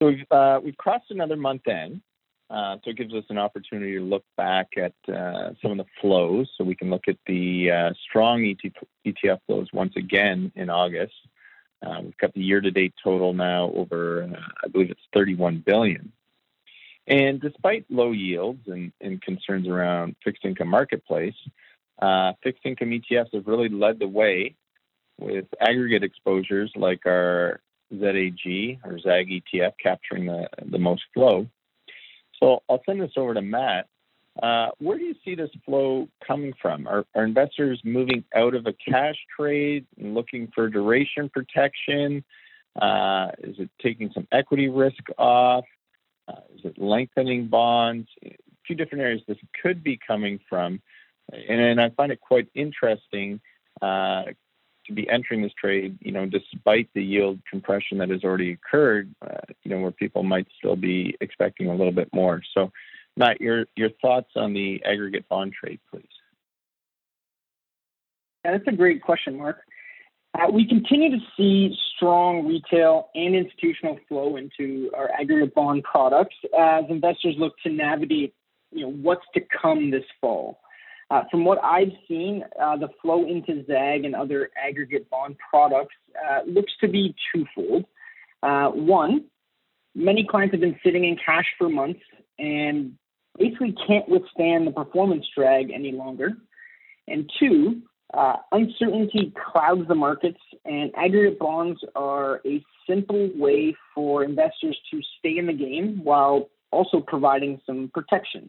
So 0.00 0.08
we've 0.08 0.30
uh, 0.30 0.60
we've 0.62 0.76
crossed 0.76 1.10
another 1.10 1.36
month 1.36 1.66
end, 1.66 2.00
uh, 2.52 2.76
so 2.84 2.90
it 2.90 2.98
gives 2.98 3.14
us 3.14 3.24
an 3.30 3.38
opportunity 3.38 3.94
to 3.94 4.04
look 4.04 4.24
back 4.36 4.68
at 4.76 4.92
uh, 5.08 5.52
some 5.62 5.70
of 5.70 5.78
the 5.78 5.86
flows. 6.02 6.50
So 6.58 6.64
we 6.64 6.74
can 6.74 6.90
look 6.90 7.08
at 7.08 7.16
the 7.26 7.70
uh, 7.70 7.90
strong 8.06 8.44
ET, 8.44 8.72
ETF 9.06 9.38
flows 9.46 9.68
once 9.72 9.94
again 9.96 10.52
in 10.54 10.68
August. 10.68 11.14
Uh, 11.82 12.00
we've 12.02 12.18
got 12.18 12.34
the 12.34 12.42
year-to-date 12.42 12.92
total 13.02 13.32
now 13.32 13.72
over, 13.74 14.24
uh, 14.24 14.40
I 14.62 14.68
believe 14.68 14.90
it's 14.90 15.00
31 15.14 15.62
billion. 15.64 16.12
And 17.06 17.40
despite 17.40 17.86
low 17.88 18.12
yields 18.12 18.60
and, 18.66 18.92
and 19.00 19.20
concerns 19.22 19.66
around 19.66 20.14
fixed 20.22 20.44
income 20.44 20.68
marketplace, 20.68 21.34
fixed 22.44 22.66
income 22.66 22.90
ETFs 22.90 23.32
have 23.32 23.46
really 23.46 23.70
led 23.70 23.98
the 23.98 24.06
way 24.06 24.54
with 25.18 25.46
aggregate 25.58 26.04
exposures 26.04 26.70
like 26.76 27.06
our 27.06 27.60
ZAG 27.98 28.78
or 28.84 28.98
ZAG 28.98 29.42
ETF 29.42 29.72
capturing 29.82 30.26
the, 30.26 30.48
the 30.70 30.78
most 30.78 31.02
flow. 31.14 31.48
So 32.42 32.60
I'll 32.68 32.82
send 32.84 33.00
this 33.00 33.12
over 33.16 33.34
to 33.34 33.40
Matt. 33.40 33.86
Uh, 34.42 34.70
where 34.78 34.98
do 34.98 35.04
you 35.04 35.14
see 35.24 35.36
this 35.36 35.50
flow 35.64 36.08
coming 36.26 36.52
from? 36.60 36.88
Are, 36.88 37.04
are, 37.14 37.24
investors 37.24 37.80
moving 37.84 38.24
out 38.34 38.54
of 38.54 38.66
a 38.66 38.72
cash 38.72 39.14
trade 39.36 39.86
and 39.98 40.14
looking 40.14 40.50
for 40.54 40.68
duration 40.68 41.28
protection? 41.28 42.24
Uh, 42.80 43.28
is 43.44 43.56
it 43.58 43.70
taking 43.80 44.10
some 44.12 44.26
equity 44.32 44.68
risk 44.68 45.02
off? 45.18 45.64
Uh, 46.26 46.40
is 46.56 46.64
it 46.64 46.78
lengthening 46.78 47.46
bonds? 47.46 48.08
A 48.24 48.34
few 48.66 48.74
different 48.74 49.02
areas 49.02 49.20
this 49.28 49.36
could 49.62 49.84
be 49.84 49.98
coming 50.04 50.40
from. 50.48 50.80
And, 51.30 51.60
and 51.60 51.80
I 51.80 51.90
find 51.90 52.10
it 52.10 52.20
quite 52.20 52.48
interesting 52.54 53.40
uh, 53.80 54.22
to 54.86 54.92
be 54.92 55.08
entering 55.08 55.42
this 55.42 55.52
trade, 55.58 55.98
you 56.00 56.12
know, 56.12 56.26
despite 56.26 56.88
the 56.94 57.02
yield 57.02 57.40
compression 57.48 57.98
that 57.98 58.10
has 58.10 58.24
already 58.24 58.52
occurred, 58.52 59.14
uh, 59.22 59.40
you 59.62 59.70
know, 59.70 59.80
where 59.80 59.90
people 59.90 60.22
might 60.22 60.46
still 60.58 60.76
be 60.76 61.16
expecting 61.20 61.68
a 61.68 61.74
little 61.74 61.92
bit 61.92 62.08
more. 62.12 62.42
So, 62.54 62.70
Matt, 63.16 63.40
your 63.40 63.66
your 63.76 63.90
thoughts 64.00 64.30
on 64.36 64.52
the 64.52 64.82
aggregate 64.84 65.28
bond 65.28 65.52
trade, 65.52 65.80
please. 65.90 66.04
Yeah, 68.44 68.52
that's 68.52 68.68
a 68.68 68.76
great 68.76 69.02
question, 69.02 69.38
Mark. 69.38 69.58
Uh, 70.34 70.50
we 70.50 70.66
continue 70.66 71.10
to 71.10 71.24
see 71.36 71.76
strong 71.96 72.46
retail 72.46 73.10
and 73.14 73.34
institutional 73.34 73.98
flow 74.08 74.36
into 74.36 74.90
our 74.96 75.10
aggregate 75.12 75.54
bond 75.54 75.82
products 75.84 76.36
as 76.58 76.84
investors 76.88 77.34
look 77.38 77.52
to 77.62 77.70
navigate, 77.70 78.34
you 78.70 78.86
know, 78.86 78.92
what's 78.92 79.26
to 79.34 79.42
come 79.60 79.90
this 79.90 80.04
fall. 80.20 80.61
Uh, 81.12 81.22
from 81.30 81.42
what 81.48 81.58
I've 81.76 81.94
seen, 82.08 82.42
uh, 82.62 82.76
the 82.84 82.90
flow 83.00 83.20
into 83.34 83.52
ZAG 83.68 83.98
and 84.06 84.14
other 84.22 84.40
aggregate 84.68 85.04
bond 85.10 85.34
products 85.50 85.94
uh, 86.24 86.40
looks 86.46 86.72
to 86.82 86.88
be 86.96 87.14
twofold. 87.28 87.84
Uh, 88.42 88.68
one, 88.70 89.14
many 89.94 90.22
clients 90.30 90.52
have 90.54 90.62
been 90.66 90.78
sitting 90.84 91.04
in 91.04 91.14
cash 91.26 91.48
for 91.58 91.68
months 91.68 92.04
and 92.38 92.76
basically 93.38 93.74
can't 93.86 94.08
withstand 94.08 94.60
the 94.66 94.74
performance 94.82 95.24
drag 95.36 95.64
any 95.70 95.92
longer. 96.02 96.30
And 97.12 97.20
two, 97.38 97.56
Uh, 98.22 98.36
uncertainty 98.60 99.24
clouds 99.46 99.84
the 99.88 99.94
markets, 99.94 100.42
and 100.74 100.86
aggregate 101.04 101.38
bonds 101.46 101.80
are 101.94 102.32
a 102.52 102.56
simple 102.88 103.24
way 103.44 103.62
for 103.94 104.12
investors 104.30 104.76
to 104.90 104.96
stay 105.16 105.34
in 105.40 105.46
the 105.50 105.58
game 105.66 105.88
while 106.08 106.38
also 106.76 106.96
providing 107.14 107.52
some 107.66 107.80
protection. 107.96 108.42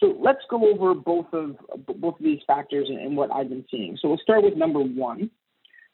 So 0.00 0.16
let's 0.20 0.40
go 0.48 0.72
over 0.72 0.94
both 0.94 1.26
of 1.32 1.56
both 1.86 2.14
of 2.14 2.22
these 2.22 2.40
factors 2.46 2.88
and, 2.88 2.98
and 2.98 3.16
what 3.16 3.32
I've 3.32 3.48
been 3.48 3.64
seeing. 3.70 3.98
So 4.00 4.08
we'll 4.08 4.18
start 4.18 4.44
with 4.44 4.56
number 4.56 4.80
one. 4.80 5.30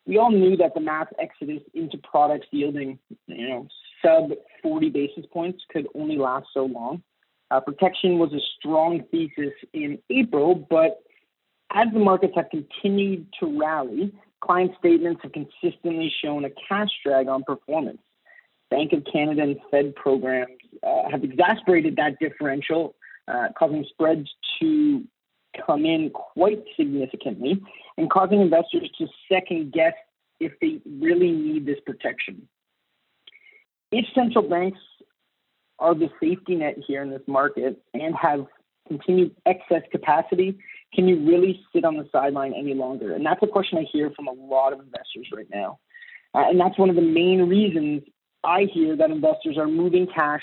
We 0.06 0.18
all 0.18 0.30
knew 0.30 0.56
that 0.58 0.74
the 0.74 0.80
mass 0.80 1.06
exodus 1.18 1.62
into 1.72 1.96
products 1.98 2.46
yielding, 2.50 2.98
you 3.26 3.48
know, 3.48 3.68
sub 4.04 4.32
40 4.62 4.90
basis 4.90 5.24
points 5.32 5.62
could 5.70 5.86
only 5.94 6.18
last 6.18 6.46
so 6.52 6.66
long. 6.66 7.02
Uh, 7.50 7.60
protection 7.60 8.18
was 8.18 8.32
a 8.32 8.40
strong 8.58 9.02
thesis 9.10 9.52
in 9.72 9.98
April, 10.10 10.54
but 10.54 11.02
as 11.72 11.88
the 11.92 11.98
markets 11.98 12.34
have 12.36 12.50
continued 12.50 13.26
to 13.40 13.58
rally, 13.58 14.12
client 14.42 14.72
statements 14.78 15.20
have 15.22 15.32
consistently 15.32 16.12
shown 16.22 16.44
a 16.44 16.50
cash 16.68 16.90
drag 17.04 17.28
on 17.28 17.42
performance. 17.44 18.00
Bank 18.70 18.92
of 18.92 19.04
Canada 19.10 19.42
and 19.42 19.56
Fed 19.70 19.94
programs 19.94 20.56
uh, 20.82 21.08
have 21.10 21.24
exacerbated 21.24 21.96
that 21.96 22.18
differential, 22.18 22.94
uh, 23.28 23.48
causing 23.58 23.84
spreads 23.90 24.28
to 24.60 25.04
come 25.66 25.84
in 25.84 26.10
quite 26.10 26.62
significantly 26.76 27.62
and 27.96 28.10
causing 28.10 28.40
investors 28.40 28.90
to 28.98 29.06
second 29.30 29.72
guess 29.72 29.94
if 30.40 30.52
they 30.60 30.80
really 31.00 31.30
need 31.30 31.64
this 31.66 31.78
protection. 31.86 32.48
If 33.92 34.04
central 34.14 34.48
banks 34.48 34.80
are 35.78 35.94
the 35.94 36.08
safety 36.20 36.56
net 36.56 36.76
here 36.86 37.02
in 37.02 37.10
this 37.10 37.22
market 37.26 37.80
and 37.94 38.14
have 38.16 38.46
continued 38.88 39.34
excess 39.46 39.82
capacity, 39.90 40.58
can 40.92 41.08
you 41.08 41.24
really 41.26 41.60
sit 41.72 41.84
on 41.84 41.96
the 41.96 42.08
sideline 42.12 42.52
any 42.54 42.74
longer? 42.74 43.14
And 43.14 43.24
that's 43.24 43.42
a 43.42 43.46
question 43.46 43.78
I 43.78 43.84
hear 43.92 44.10
from 44.14 44.28
a 44.28 44.32
lot 44.32 44.72
of 44.72 44.80
investors 44.80 45.28
right 45.34 45.48
now. 45.52 45.78
Uh, 46.34 46.48
and 46.48 46.60
that's 46.60 46.78
one 46.78 46.90
of 46.90 46.96
the 46.96 47.02
main 47.02 47.48
reasons 47.48 48.02
I 48.42 48.66
hear 48.72 48.96
that 48.96 49.10
investors 49.10 49.56
are 49.56 49.66
moving 49.66 50.06
cash 50.12 50.42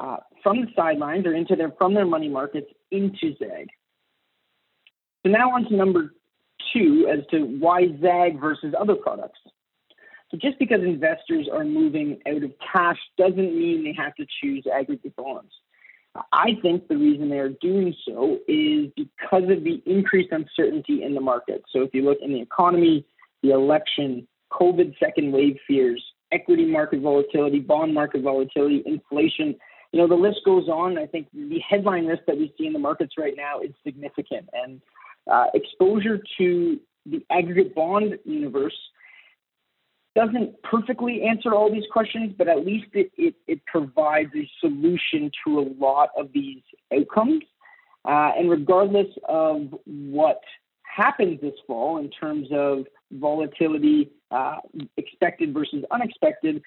uh, 0.00 0.16
from 0.42 0.62
the 0.62 0.66
sidelines 0.74 1.26
or 1.26 1.34
into 1.34 1.54
their 1.54 1.72
from 1.78 1.94
their 1.94 2.06
money 2.06 2.28
markets 2.28 2.68
into 2.90 3.34
ZAG. 3.38 3.68
So 5.22 5.30
now 5.30 5.54
on 5.54 5.64
to 5.68 5.76
number 5.76 6.14
two 6.72 7.06
as 7.12 7.26
to 7.30 7.44
why 7.44 7.88
ZAG 8.00 8.40
versus 8.40 8.74
other 8.78 8.94
products. 8.94 9.38
So 10.30 10.38
just 10.40 10.58
because 10.58 10.80
investors 10.82 11.48
are 11.52 11.64
moving 11.64 12.18
out 12.26 12.42
of 12.42 12.52
cash 12.72 12.98
doesn't 13.18 13.36
mean 13.36 13.84
they 13.84 13.94
have 14.02 14.14
to 14.14 14.26
choose 14.40 14.64
aggregate 14.72 15.14
bonds. 15.16 15.52
I 16.32 16.56
think 16.62 16.88
the 16.88 16.96
reason 16.96 17.28
they 17.28 17.38
are 17.38 17.50
doing 17.50 17.94
so 18.06 18.38
is 18.48 18.90
because 18.96 19.44
of 19.44 19.64
the 19.64 19.82
increased 19.86 20.32
uncertainty 20.32 21.02
in 21.02 21.14
the 21.14 21.20
market. 21.20 21.62
So 21.72 21.82
if 21.82 21.94
you 21.94 22.02
look 22.02 22.18
in 22.20 22.32
the 22.32 22.40
economy, 22.40 23.04
the 23.42 23.50
election, 23.50 24.26
COVID 24.52 24.94
second 24.98 25.32
wave 25.32 25.56
fears, 25.68 26.02
equity 26.32 26.66
market 26.66 27.00
volatility, 27.00 27.60
bond 27.60 27.94
market 27.94 28.22
volatility, 28.22 28.82
inflation, 28.86 29.56
you 29.92 30.00
know, 30.00 30.06
the 30.06 30.14
list 30.14 30.40
goes 30.44 30.68
on. 30.68 30.98
I 30.98 31.06
think 31.06 31.28
the 31.32 31.58
headline 31.68 32.06
risk 32.06 32.22
that 32.26 32.36
we 32.36 32.54
see 32.56 32.66
in 32.66 32.72
the 32.72 32.78
markets 32.78 33.14
right 33.18 33.34
now 33.36 33.60
is 33.60 33.70
significant. 33.84 34.48
And 34.52 34.80
uh, 35.30 35.46
exposure 35.54 36.20
to 36.38 36.80
the 37.06 37.24
aggregate 37.30 37.74
bond 37.74 38.18
universe 38.24 38.76
doesn't 40.14 40.60
perfectly 40.62 41.22
answer 41.22 41.54
all 41.54 41.70
these 41.72 41.84
questions, 41.92 42.34
but 42.36 42.48
at 42.48 42.64
least 42.64 42.88
it, 42.92 43.10
it, 43.16 43.34
it 43.46 43.64
provides 43.66 44.30
a 44.34 44.48
solution 44.60 45.30
to 45.44 45.60
a 45.60 45.66
lot 45.78 46.10
of 46.16 46.28
these 46.32 46.62
outcomes. 46.96 47.42
Uh, 48.04 48.32
and 48.36 48.50
regardless 48.50 49.08
of 49.28 49.74
what 49.84 50.40
happens 50.82 51.40
this 51.40 51.54
fall 51.66 51.98
in 51.98 52.10
terms 52.10 52.48
of 52.52 52.84
volatility, 53.12 54.10
uh, 54.30 54.56
expected 54.96 55.52
versus 55.52 55.84
unexpected, 55.90 56.62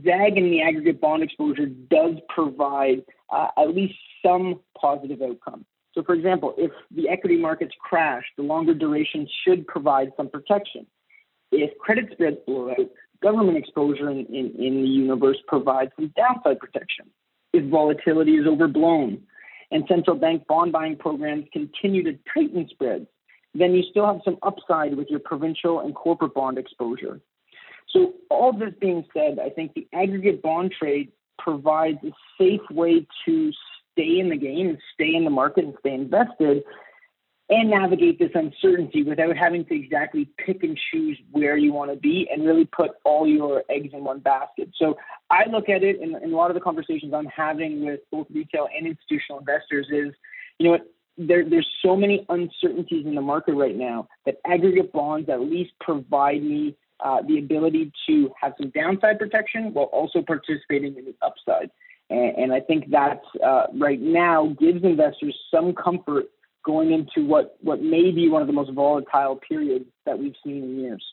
ZAG 0.00 0.36
and 0.36 0.52
the 0.52 0.62
aggregate 0.62 1.00
bond 1.00 1.22
exposure 1.22 1.66
does 1.66 2.16
provide 2.28 3.02
uh, 3.30 3.48
at 3.58 3.74
least 3.74 3.94
some 4.24 4.60
positive 4.80 5.20
outcome. 5.22 5.64
So, 5.94 6.02
for 6.02 6.14
example, 6.14 6.54
if 6.56 6.70
the 6.90 7.08
equity 7.08 7.36
markets 7.36 7.74
crash, 7.78 8.24
the 8.36 8.42
longer 8.42 8.74
duration 8.74 9.28
should 9.44 9.66
provide 9.66 10.12
some 10.16 10.28
protection 10.28 10.86
if 11.52 11.76
credit 11.78 12.08
spreads 12.12 12.38
blow 12.46 12.70
out, 12.70 12.90
government 13.22 13.58
exposure 13.58 14.10
in, 14.10 14.26
in, 14.26 14.52
in 14.58 14.82
the 14.82 14.88
universe 14.88 15.36
provides 15.46 15.92
some 15.96 16.12
downside 16.16 16.58
protection. 16.58 17.06
If 17.52 17.70
volatility 17.70 18.32
is 18.32 18.46
overblown 18.46 19.22
and 19.70 19.84
central 19.86 20.16
bank 20.16 20.46
bond 20.46 20.72
buying 20.72 20.96
programs 20.96 21.44
continue 21.52 22.02
to 22.04 22.18
tighten 22.34 22.66
spreads, 22.70 23.06
then 23.54 23.74
you 23.74 23.82
still 23.90 24.06
have 24.06 24.22
some 24.24 24.38
upside 24.42 24.96
with 24.96 25.08
your 25.10 25.20
provincial 25.20 25.80
and 25.80 25.94
corporate 25.94 26.34
bond 26.34 26.56
exposure. 26.56 27.20
So, 27.92 28.14
all 28.30 28.52
this 28.52 28.72
being 28.80 29.04
said, 29.12 29.38
I 29.38 29.50
think 29.50 29.74
the 29.74 29.86
aggregate 29.92 30.42
bond 30.42 30.72
trade 30.78 31.12
provides 31.38 31.98
a 32.04 32.12
safe 32.38 32.60
way 32.70 33.06
to 33.26 33.52
stay 33.92 34.18
in 34.18 34.30
the 34.30 34.36
game 34.36 34.68
and 34.68 34.78
stay 34.94 35.14
in 35.14 35.24
the 35.24 35.30
market 35.30 35.64
and 35.64 35.74
stay 35.80 35.94
invested 35.94 36.62
and 37.50 37.68
navigate 37.68 38.18
this 38.18 38.30
uncertainty 38.34 39.02
without 39.02 39.36
having 39.36 39.64
to 39.66 39.74
exactly 39.74 40.28
pick 40.38 40.62
and 40.62 40.78
choose 40.90 41.18
where 41.32 41.56
you 41.56 41.72
want 41.72 41.90
to 41.90 41.96
be 41.96 42.26
and 42.32 42.46
really 42.46 42.64
put 42.64 42.92
all 43.04 43.26
your 43.26 43.62
eggs 43.68 43.90
in 43.92 44.04
one 44.04 44.20
basket. 44.20 44.70
So 44.78 44.96
I 45.28 45.44
look 45.50 45.68
at 45.68 45.82
it 45.82 46.00
in, 46.00 46.16
in 46.22 46.32
a 46.32 46.36
lot 46.36 46.50
of 46.50 46.54
the 46.54 46.60
conversations 46.60 47.12
I'm 47.12 47.26
having 47.26 47.84
with 47.84 48.00
both 48.10 48.26
retail 48.32 48.68
and 48.74 48.86
institutional 48.86 49.40
investors 49.40 49.86
is, 49.90 50.14
you 50.58 50.66
know 50.66 50.70
what, 50.70 50.86
there, 51.18 51.48
there's 51.48 51.68
so 51.84 51.94
many 51.94 52.24
uncertainties 52.30 53.04
in 53.04 53.14
the 53.14 53.20
market 53.20 53.52
right 53.52 53.76
now 53.76 54.08
that 54.24 54.36
aggregate 54.46 54.92
bonds 54.92 55.28
at 55.28 55.40
least 55.40 55.72
provide 55.80 56.42
me 56.42 56.74
uh, 57.00 57.22
the 57.26 57.38
ability 57.38 57.92
to 58.06 58.32
have 58.40 58.52
some 58.60 58.70
downside 58.70 59.18
protection 59.18 59.72
while 59.74 59.86
also 59.86 60.22
participating 60.22 60.96
in 60.96 61.04
the 61.04 61.14
upside. 61.22 61.70
And, 62.10 62.36
and 62.36 62.52
I 62.52 62.60
think 62.60 62.90
that 62.90 63.20
uh, 63.44 63.66
right 63.74 64.00
now 64.00 64.54
gives 64.60 64.84
investors 64.84 65.36
some 65.50 65.74
comfort 65.74 66.26
going 66.64 66.92
into 66.92 67.26
what, 67.26 67.56
what 67.60 67.82
may 67.82 68.10
be 68.10 68.28
one 68.28 68.40
of 68.40 68.46
the 68.46 68.52
most 68.52 68.72
volatile 68.72 69.40
periods 69.48 69.86
that 70.06 70.18
we've 70.18 70.34
seen 70.44 70.62
in 70.62 70.78
years. 70.78 71.04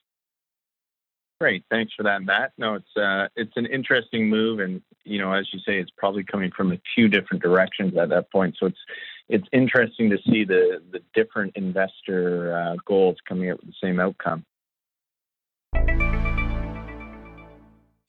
Great, 1.40 1.64
thanks 1.72 1.94
for 1.96 2.04
that, 2.04 2.22
Matt. 2.22 2.52
No, 2.58 2.74
it's 2.76 2.98
uh, 2.98 3.30
it's 3.38 3.54
an 3.56 3.66
interesting 3.66 4.30
move, 4.30 4.60
and 4.60 4.82
you 5.06 5.20
know, 5.20 5.32
as 5.32 5.48
you 5.54 5.60
say, 5.60 5.80
it's 5.80 5.92
probably 5.98 6.22
coming 6.22 6.52
from 6.52 6.74
a 6.74 6.82
few 6.94 7.08
different 7.08 7.42
directions 7.42 7.96
at 7.98 8.10
that 8.10 8.30
point. 8.30 8.58
So 8.60 8.66
it's 8.66 8.78
it's 9.30 9.48
interesting 9.54 10.10
to 10.10 10.18
see 10.30 10.44
the 10.44 10.82
the 10.92 11.00
different 11.14 11.54
investor 11.56 12.54
uh, 12.54 12.76
goals 12.86 13.16
coming 13.26 13.52
up 13.52 13.60
with 13.62 13.68
the 13.68 13.76
same 13.82 14.02
outcome. 14.02 14.44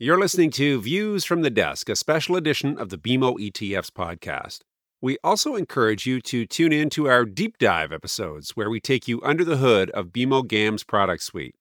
You're 0.02 0.18
listening 0.18 0.50
to 0.52 0.80
Views 0.80 1.26
from 1.26 1.42
the 1.42 1.50
Desk, 1.50 1.86
a 1.90 1.94
special 1.94 2.34
edition 2.34 2.78
of 2.78 2.88
the 2.88 2.96
BMO 2.96 3.36
ETFs 3.38 3.90
podcast. 3.90 4.60
We 5.02 5.18
also 5.22 5.56
encourage 5.56 6.06
you 6.06 6.22
to 6.22 6.46
tune 6.46 6.72
in 6.72 6.88
to 6.90 7.06
our 7.06 7.26
deep 7.26 7.58
dive 7.58 7.92
episodes 7.92 8.52
where 8.52 8.70
we 8.70 8.80
take 8.80 9.06
you 9.06 9.20
under 9.22 9.44
the 9.44 9.58
hood 9.58 9.90
of 9.90 10.06
BMO 10.06 10.48
GAM's 10.48 10.84
product 10.84 11.22
suite. 11.22 11.54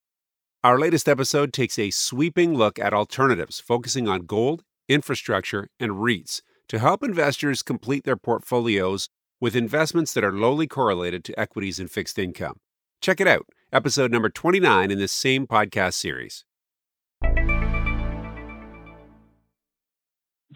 Our 0.64 0.78
latest 0.78 1.06
episode 1.06 1.52
takes 1.52 1.78
a 1.78 1.90
sweeping 1.90 2.54
look 2.54 2.78
at 2.78 2.94
alternatives 2.94 3.60
focusing 3.60 4.08
on 4.08 4.24
gold, 4.24 4.62
infrastructure, 4.88 5.68
and 5.78 5.92
REITs 5.92 6.40
to 6.68 6.78
help 6.78 7.02
investors 7.02 7.62
complete 7.62 8.04
their 8.04 8.16
portfolios 8.16 9.10
with 9.38 9.54
investments 9.54 10.14
that 10.14 10.24
are 10.24 10.32
lowly 10.32 10.66
correlated 10.66 11.24
to 11.24 11.38
equities 11.38 11.78
and 11.78 11.90
fixed 11.90 12.18
income. 12.18 12.54
Check 13.02 13.20
it 13.20 13.28
out, 13.28 13.44
episode 13.70 14.10
number 14.10 14.30
29 14.30 14.90
in 14.90 14.98
this 14.98 15.12
same 15.12 15.46
podcast 15.46 15.92
series. 15.92 16.46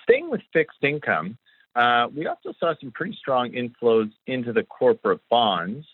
Staying 0.04 0.30
with 0.30 0.40
fixed 0.52 0.82
income, 0.82 1.36
uh, 1.74 2.08
we 2.14 2.26
also 2.26 2.52
saw 2.58 2.74
some 2.80 2.92
pretty 2.92 3.16
strong 3.18 3.50
inflows 3.50 4.12
into 4.26 4.52
the 4.52 4.62
corporate 4.62 5.20
bonds, 5.28 5.86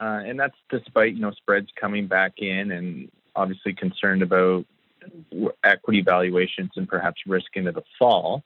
uh, 0.00 0.20
and 0.24 0.38
that's 0.38 0.56
despite 0.68 1.14
you 1.14 1.20
know 1.20 1.30
spreads 1.32 1.68
coming 1.80 2.06
back 2.06 2.34
in 2.38 2.72
and 2.72 3.10
obviously 3.34 3.72
concerned 3.72 4.22
about 4.22 4.66
equity 5.64 6.02
valuations 6.02 6.70
and 6.76 6.88
perhaps 6.88 7.22
risk 7.26 7.56
into 7.56 7.72
the 7.72 7.82
fall. 7.98 8.42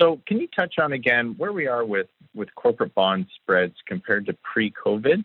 So, 0.00 0.20
can 0.26 0.40
you 0.40 0.48
touch 0.48 0.78
on 0.78 0.92
again 0.92 1.34
where 1.36 1.52
we 1.52 1.66
are 1.66 1.84
with 1.84 2.08
with 2.34 2.54
corporate 2.54 2.94
bond 2.94 3.26
spreads 3.34 3.74
compared 3.86 4.26
to 4.26 4.36
pre-COVID? 4.42 5.24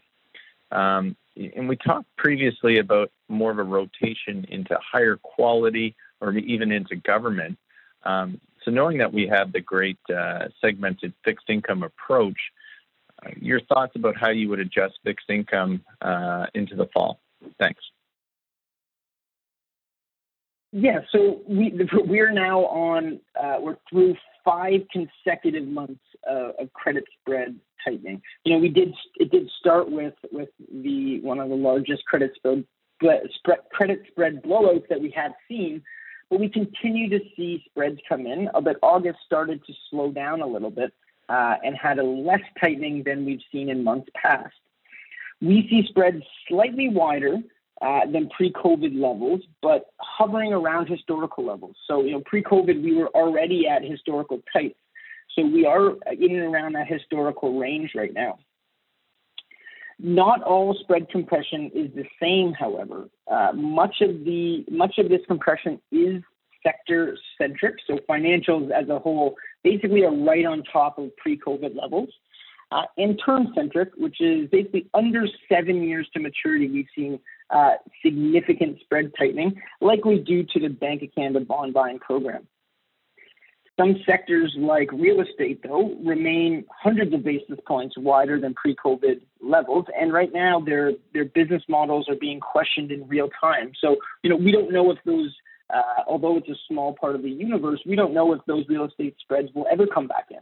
Um, 0.72 1.16
and 1.38 1.70
we 1.70 1.76
talked 1.78 2.08
previously 2.18 2.80
about 2.80 3.12
more 3.30 3.52
of 3.52 3.60
a 3.60 3.64
rotation 3.64 4.46
into 4.50 4.78
higher 4.82 5.18
quality 5.18 5.96
or 6.20 6.34
even 6.34 6.72
into 6.72 6.96
government. 6.96 7.58
Um, 8.04 8.40
so 8.66 8.72
knowing 8.72 8.98
that 8.98 9.14
we 9.14 9.28
have 9.28 9.54
the 9.54 9.62
great 9.62 10.00
uh, 10.14 10.48
segmented 10.60 11.14
fixed 11.24 11.50
income 11.50 11.84
approach, 11.84 12.38
uh, 13.24 13.30
your 13.40 13.62
thoughts 13.62 13.94
about 13.96 14.18
how 14.18 14.32
you 14.32 14.50
would 14.50 14.60
adjust 14.60 15.00
fixed 15.04 15.30
income 15.30 15.84
uh, 16.02 16.48
into 16.56 16.76
the 16.76 16.88
fall? 16.94 17.20
Thanks. 17.60 17.82
Yeah, 20.72 21.00
so 21.12 21.42
we 21.48 21.80
we're 21.94 22.34
now 22.34 22.66
on 22.66 23.22
uh, 23.42 23.58
we're 23.62 23.78
through 23.90 24.16
five 24.44 24.82
consecutive 24.92 25.68
months 25.68 26.02
uh, 26.30 26.52
of 26.60 26.74
credit 26.74 27.06
spread 27.22 27.58
tightening. 27.86 28.22
You 28.44 28.54
know, 28.54 28.60
we 28.60 28.70
did 28.70 28.94
it 29.16 29.32
did 29.32 29.50
start 29.60 29.90
with 29.90 30.16
with 30.32 30.50
the 30.60 31.22
one 31.22 31.40
of 31.40 31.48
the 31.48 31.56
largest 31.56 32.04
credit 32.06 32.34
spread, 32.36 32.66
credit 33.72 34.04
spread 34.10 34.44
blowouts 34.44 34.88
that 34.90 35.00
we 35.00 35.12
have 35.12 35.32
seen, 35.48 35.82
but 36.30 36.40
we 36.40 36.50
continue 36.50 37.10
to 37.10 37.20
see 37.36 37.64
spreads 37.66 38.00
come 38.08 38.26
in. 38.26 38.50
But 38.64 38.78
August 38.82 39.20
started 39.26 39.64
to 39.66 39.74
slow 39.90 40.12
down 40.12 40.42
a 40.42 40.48
little 40.48 40.72
bit 40.72 40.94
uh, 41.30 41.56
and 41.64 41.76
had 41.76 42.00
a 42.00 42.04
less 42.04 42.42
tightening 42.60 43.04
than 43.04 43.26
we've 43.26 43.42
seen 43.52 43.70
in 43.70 43.84
months 43.84 44.10
past. 44.16 44.54
We 45.42 45.68
see 45.70 45.86
spreads 45.88 46.24
slightly 46.48 46.90
wider 46.90 47.38
uh, 47.82 48.06
than 48.12 48.30
pre-COVID 48.30 49.00
levels, 49.00 49.42
but 49.62 49.88
hovering 50.00 50.54
around 50.54 50.88
historical 50.88 51.46
levels. 51.46 51.76
So, 51.88 52.04
you 52.04 52.12
know, 52.14 52.22
pre-COVID 52.26 52.82
we 52.82 52.96
were 52.96 53.10
already 53.10 53.68
at 53.68 53.84
historical 53.84 54.42
tights. 54.54 54.80
So 55.36 55.46
we 55.46 55.66
are 55.66 55.92
in 56.14 56.40
and 56.40 56.54
around 56.54 56.74
that 56.74 56.88
historical 56.88 57.60
range 57.60 57.92
right 57.94 58.14
now. 58.14 58.40
Not 59.98 60.44
all 60.44 60.76
spread 60.82 61.10
compression 61.10 61.72
is 61.74 61.90
the 61.96 62.06
same, 62.22 62.54
however. 62.54 63.10
Uh, 63.32 63.54
much 63.54 64.02
of 64.02 64.26
the 64.26 64.66
much 64.70 64.98
of 64.98 65.10
this 65.10 65.22
compression 65.28 65.80
is 65.92 66.22
sector 66.64 67.18
centric. 67.38 67.76
So 67.88 68.00
financials 68.10 68.72
as 68.72 68.90
a 68.90 69.00
whole 69.00 69.36
basically 69.64 70.04
are 70.04 70.14
right 70.14 70.46
on 70.46 70.64
top 70.64 70.98
of 70.98 71.16
pre-COVID 71.18 71.76
levels. 71.80 72.10
Uh, 72.72 72.84
and 72.98 73.22
term 73.24 73.54
centric, 73.56 73.90
which 73.96 74.20
is 74.20 74.50
basically 74.50 74.90
under 74.94 75.28
seven 75.48 75.84
years 75.84 76.10
to 76.14 76.20
maturity, 76.20 76.68
we've 76.68 76.88
seen 76.96 77.20
uh, 77.52 77.74
significant 78.04 78.80
spread 78.82 79.12
tightening, 79.18 79.56
likely 79.82 80.18
due 80.18 80.44
to 80.44 80.60
the 80.60 80.68
Bank 80.68 81.04
of 81.04 81.10
Canada 81.14 81.46
bond 81.46 81.74
buying 81.74 82.00
program. 82.00 82.48
Some 83.78 84.02
sectors 84.06 84.56
like 84.58 84.90
real 84.94 85.20
estate, 85.20 85.62
though, 85.62 85.96
remain 86.02 86.64
hundreds 86.72 87.14
of 87.14 87.26
basis 87.26 87.60
points 87.68 87.96
wider 87.98 88.40
than 88.40 88.54
pre-COVID 88.54 89.20
levels, 89.42 89.86
and 90.00 90.14
right 90.14 90.32
now 90.34 90.62
their 90.62 90.94
their 91.14 91.26
business 91.26 91.62
models 91.68 92.08
are 92.08 92.16
being 92.16 92.40
questioned 92.40 92.90
in 92.92 93.06
real 93.08 93.30
time. 93.42 93.74
So, 93.82 93.98
you 94.24 94.30
know, 94.30 94.38
we 94.38 94.54
don't 94.54 94.72
know 94.72 94.92
if 94.92 94.98
those, 95.06 95.36
uh, 95.74 96.04
although 96.08 96.38
it's 96.38 96.48
a 96.48 96.56
small 96.70 96.94
part 96.94 97.16
of 97.16 97.22
the 97.22 97.30
universe, 97.30 97.82
we 97.86 97.98
don't 97.98 98.14
know 98.14 98.32
if 98.32 98.40
those 98.48 98.64
real 98.70 98.86
estate 98.86 99.18
spreads 99.20 99.50
will 99.54 99.68
ever 99.70 99.86
come 99.86 100.08
back 100.08 100.28
in. 100.32 100.40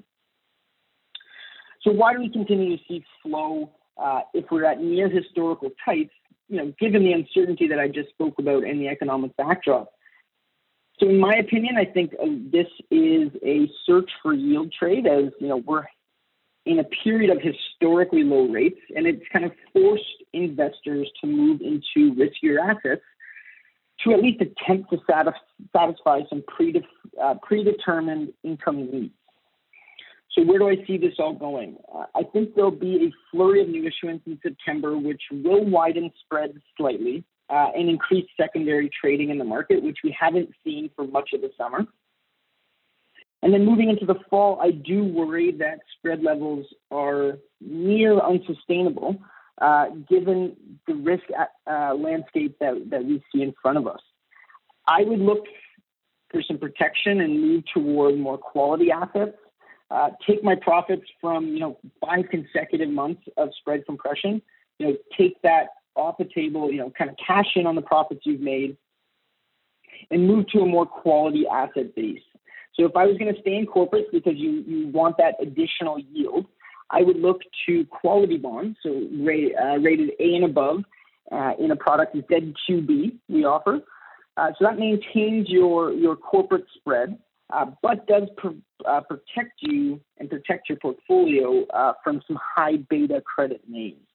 So, 1.81 1.91
why 1.91 2.13
do 2.13 2.19
we 2.19 2.29
continue 2.29 2.77
to 2.77 2.83
see 2.87 3.03
flow 3.23 3.71
uh, 3.97 4.21
if 4.35 4.45
we're 4.51 4.65
at 4.65 4.79
near 4.79 5.09
historical 5.09 5.71
tights? 5.83 6.13
You 6.49 6.57
know, 6.57 6.73
given 6.79 7.03
the 7.03 7.13
uncertainty 7.13 7.67
that 7.67 7.79
I 7.79 7.87
just 7.87 8.09
spoke 8.09 8.37
about 8.37 8.63
and 8.63 8.79
the 8.79 8.89
economic 8.89 9.35
backdrop. 9.37 9.91
So, 10.99 11.09
in 11.09 11.19
my 11.19 11.35
opinion, 11.35 11.75
I 11.77 11.85
think 11.85 12.13
uh, 12.21 12.27
this 12.51 12.67
is 12.91 13.29
a 13.43 13.69
search 13.85 14.09
for 14.21 14.33
yield 14.33 14.71
trade 14.77 15.07
as 15.07 15.31
you 15.39 15.47
know 15.47 15.57
we're 15.57 15.85
in 16.65 16.79
a 16.79 16.83
period 16.83 17.29
of 17.29 17.39
historically 17.41 18.23
low 18.23 18.47
rates, 18.47 18.79
and 18.95 19.05
it's 19.05 19.23
kind 19.31 19.43
of 19.43 19.51
forced 19.73 20.03
investors 20.31 21.09
to 21.21 21.27
move 21.27 21.61
into 21.61 22.15
riskier 22.15 22.57
assets 22.59 23.01
to 24.03 24.13
at 24.13 24.21
least 24.21 24.41
attempt 24.41 24.89
to 24.91 24.97
satisfy 25.73 26.21
some 26.29 26.43
predef- 26.43 26.83
uh, 27.21 27.35
predetermined 27.41 28.33
income 28.43 28.89
needs. 28.91 29.13
So 30.31 30.43
where 30.43 30.57
do 30.57 30.67
I 30.67 30.77
see 30.87 30.97
this 30.97 31.13
all 31.19 31.33
going? 31.33 31.77
Uh, 31.93 32.05
I 32.15 32.23
think 32.23 32.55
there'll 32.55 32.71
be 32.71 33.07
a 33.07 33.11
flurry 33.31 33.61
of 33.61 33.69
new 33.69 33.85
issuance 33.85 34.21
in 34.25 34.39
September, 34.41 34.97
which 34.97 35.21
will 35.31 35.63
widen 35.63 36.11
spreads 36.25 36.57
slightly 36.75 37.23
uh, 37.49 37.67
and 37.75 37.89
increased 37.89 38.29
secondary 38.39 38.89
trading 38.89 39.29
in 39.29 39.37
the 39.37 39.43
market, 39.43 39.83
which 39.83 39.97
we 40.03 40.15
haven't 40.17 40.49
seen 40.63 40.89
for 40.95 41.05
much 41.05 41.29
of 41.33 41.41
the 41.41 41.49
summer. 41.57 41.85
And 43.41 43.53
then 43.53 43.65
moving 43.65 43.89
into 43.89 44.05
the 44.05 44.15
fall, 44.29 44.59
I 44.61 44.71
do 44.71 45.03
worry 45.03 45.51
that 45.59 45.79
spread 45.97 46.23
levels 46.23 46.65
are 46.91 47.37
near 47.59 48.17
unsustainable 48.19 49.17
uh, 49.61 49.89
given 50.09 50.55
the 50.87 50.95
risk 50.95 51.23
uh, 51.67 51.93
landscape 51.93 52.57
that, 52.59 52.87
that 52.89 53.03
we 53.03 53.21
see 53.31 53.41
in 53.41 53.53
front 53.61 53.77
of 53.77 53.87
us. 53.87 53.99
I 54.87 55.03
would 55.03 55.19
look 55.19 55.45
for 56.31 56.41
some 56.41 56.57
protection 56.57 57.21
and 57.21 57.39
move 57.39 57.63
toward 57.73 58.17
more 58.17 58.37
quality 58.37 58.91
assets. 58.91 59.37
Uh, 59.91 60.09
take 60.27 60.43
my 60.43 60.55
profits 60.55 61.03
from 61.21 61.47
you 61.47 61.59
know 61.59 61.77
five 62.03 62.25
consecutive 62.31 62.89
months 62.89 63.21
of 63.37 63.49
spread 63.59 63.85
compression. 63.85 64.41
You 64.79 64.87
know, 64.87 64.95
take 65.17 65.39
that 65.43 65.67
off 65.95 66.17
the 66.17 66.25
table, 66.33 66.71
you 66.71 66.79
know, 66.79 66.91
kind 66.97 67.09
of 67.09 67.15
cash 67.25 67.55
in 67.55 67.65
on 67.65 67.75
the 67.75 67.81
profits 67.81 68.21
you've 68.25 68.41
made 68.41 68.77
and 70.11 70.27
move 70.27 70.47
to 70.47 70.59
a 70.59 70.65
more 70.65 70.85
quality 70.85 71.45
asset 71.51 71.95
base. 71.95 72.21
So 72.75 72.85
if 72.85 72.95
I 72.95 73.05
was 73.05 73.17
going 73.17 73.33
to 73.33 73.39
stay 73.41 73.55
in 73.55 73.67
corporates 73.67 74.11
because 74.11 74.33
you, 74.35 74.63
you 74.65 74.87
want 74.87 75.17
that 75.17 75.35
additional 75.41 75.99
yield, 75.99 76.45
I 76.89 77.01
would 77.01 77.17
look 77.17 77.41
to 77.67 77.85
quality 77.85 78.37
bonds, 78.37 78.77
so 78.83 79.07
rate, 79.19 79.53
uh, 79.61 79.77
rated 79.79 80.11
A 80.19 80.35
and 80.35 80.45
above 80.45 80.83
uh, 81.31 81.53
in 81.59 81.71
a 81.71 81.75
product 81.75 82.15
ZQB 82.15 83.17
we 83.29 83.45
offer. 83.45 83.79
Uh, 84.37 84.49
so 84.57 84.65
that 84.65 84.79
maintains 84.79 85.49
your, 85.49 85.93
your 85.93 86.15
corporate 86.15 86.65
spread, 86.75 87.17
uh, 87.51 87.65
but 87.83 88.07
does 88.07 88.23
pr- 88.37 88.49
uh, 88.87 89.01
protect 89.01 89.53
you 89.59 89.99
and 90.17 90.29
protect 90.29 90.69
your 90.69 90.77
portfolio 90.79 91.65
uh, 91.67 91.93
from 92.03 92.21
some 92.27 92.37
high 92.41 92.77
beta 92.89 93.21
credit 93.21 93.61
names. 93.67 94.07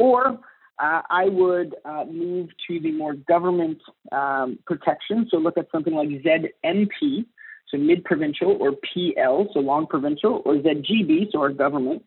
Or 0.00 0.38
uh, 0.78 1.02
I 1.10 1.26
would 1.26 1.76
uh, 1.84 2.04
move 2.10 2.48
to 2.66 2.80
the 2.80 2.90
more 2.90 3.12
government 3.12 3.78
um, 4.12 4.58
protection. 4.66 5.28
So 5.30 5.36
look 5.36 5.58
at 5.58 5.66
something 5.70 5.94
like 5.94 6.08
ZMP, 6.08 7.26
so 7.68 7.76
mid 7.76 8.02
provincial, 8.04 8.56
or 8.58 8.72
PL, 8.72 9.48
so 9.52 9.60
long 9.60 9.86
provincial, 9.86 10.40
or 10.46 10.54
ZGB, 10.54 11.32
so 11.32 11.40
our 11.40 11.50
government, 11.50 12.02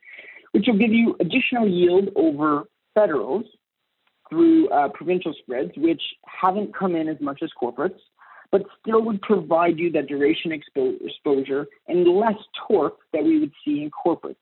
which 0.53 0.65
will 0.67 0.79
give 0.79 0.91
you 0.91 1.15
additional 1.19 1.67
yield 1.67 2.09
over 2.15 2.63
federals 2.95 3.45
through 4.27 4.69
uh, 4.69 4.89
provincial 4.89 5.35
spreads, 5.39 5.71
which 5.77 6.01
haven't 6.25 6.75
come 6.75 6.95
in 6.95 7.07
as 7.07 7.17
much 7.21 7.41
as 7.43 7.51
corporates, 7.61 7.99
but 8.51 8.63
still 8.81 9.03
would 9.03 9.21
provide 9.21 9.77
you 9.77 9.91
that 9.91 10.07
duration 10.07 10.51
expo- 10.51 10.97
exposure 11.05 11.67
and 11.87 12.07
less 12.07 12.37
torque 12.67 12.97
that 13.13 13.23
we 13.23 13.39
would 13.39 13.51
see 13.63 13.83
in 13.83 13.91
corporates. 13.91 14.35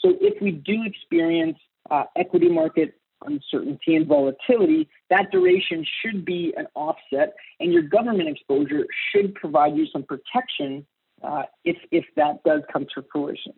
So 0.00 0.14
if 0.22 0.40
we 0.40 0.52
do 0.52 0.84
experience 0.86 1.58
uh, 1.90 2.04
equity 2.16 2.48
market 2.48 2.94
uncertainty 3.26 3.96
and 3.96 4.06
volatility, 4.06 4.88
that 5.10 5.30
duration 5.30 5.84
should 6.02 6.24
be 6.24 6.52
an 6.56 6.66
offset, 6.74 7.34
and 7.60 7.72
your 7.72 7.82
government 7.82 8.28
exposure 8.28 8.86
should 9.10 9.34
provide 9.34 9.76
you 9.76 9.86
some 9.86 10.02
protection 10.02 10.84
uh, 11.22 11.42
if, 11.64 11.76
if 11.90 12.04
that 12.16 12.42
does 12.44 12.62
come 12.72 12.86
to 12.94 13.04
fruition. 13.10 13.54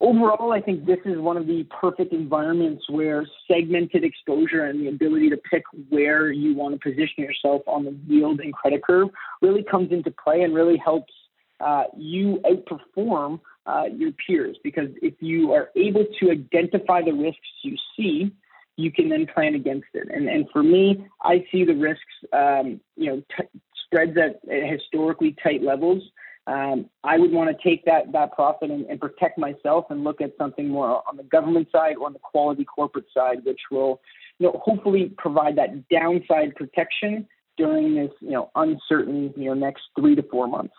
Overall, 0.00 0.52
I 0.52 0.60
think 0.60 0.86
this 0.86 1.00
is 1.04 1.18
one 1.18 1.36
of 1.36 1.48
the 1.48 1.66
perfect 1.80 2.12
environments 2.12 2.88
where 2.88 3.26
segmented 3.50 4.04
exposure 4.04 4.66
and 4.66 4.80
the 4.80 4.88
ability 4.88 5.28
to 5.30 5.36
pick 5.36 5.64
where 5.88 6.30
you 6.30 6.54
want 6.54 6.80
to 6.80 6.90
position 6.90 7.24
yourself 7.24 7.62
on 7.66 7.84
the 7.84 7.96
yield 8.06 8.38
and 8.40 8.54
credit 8.54 8.84
curve 8.84 9.08
really 9.42 9.64
comes 9.64 9.90
into 9.90 10.12
play 10.12 10.42
and 10.42 10.54
really 10.54 10.76
helps 10.76 11.12
uh, 11.60 11.84
you 11.96 12.40
outperform 12.44 13.40
uh, 13.66 13.84
your 13.94 14.12
peers 14.12 14.56
because 14.64 14.88
if 15.02 15.14
you 15.20 15.52
are 15.52 15.70
able 15.76 16.04
to 16.20 16.30
identify 16.30 17.02
the 17.02 17.12
risks 17.12 17.46
you 17.62 17.76
see, 17.96 18.32
you 18.76 18.92
can 18.92 19.08
then 19.08 19.26
plan 19.26 19.54
against 19.54 19.88
it. 19.92 20.08
And 20.12 20.28
and 20.28 20.46
for 20.52 20.62
me, 20.62 21.06
I 21.22 21.44
see 21.50 21.64
the 21.64 21.74
risks, 21.74 22.04
um, 22.32 22.80
you 22.96 23.06
know, 23.06 23.22
t- 23.36 23.60
spreads 23.84 24.16
at, 24.16 24.40
historically 24.48 25.36
tight 25.42 25.62
levels. 25.62 26.02
Um, 26.46 26.88
I 27.04 27.18
would 27.18 27.30
want 27.30 27.54
to 27.54 27.68
take 27.68 27.84
that 27.84 28.12
that 28.12 28.32
profit 28.32 28.70
and, 28.70 28.86
and, 28.86 28.98
protect 28.98 29.36
myself 29.36 29.86
and 29.90 30.02
look 30.02 30.22
at 30.22 30.32
something 30.38 30.68
more 30.68 31.02
on 31.06 31.18
the 31.18 31.24
government 31.24 31.68
side 31.70 31.96
or 32.00 32.06
on 32.06 32.14
the 32.14 32.18
quality 32.20 32.64
corporate 32.64 33.04
side, 33.12 33.44
which 33.44 33.60
will, 33.70 34.00
you 34.38 34.46
know, 34.46 34.58
hopefully 34.64 35.12
provide 35.18 35.56
that 35.56 35.86
downside 35.90 36.54
protection 36.54 37.28
during 37.58 37.96
this, 37.96 38.12
you 38.20 38.30
know, 38.30 38.50
uncertain, 38.54 39.34
you 39.36 39.46
know, 39.46 39.54
next 39.54 39.82
three 39.98 40.14
to 40.14 40.22
four 40.22 40.46
months. 40.46 40.72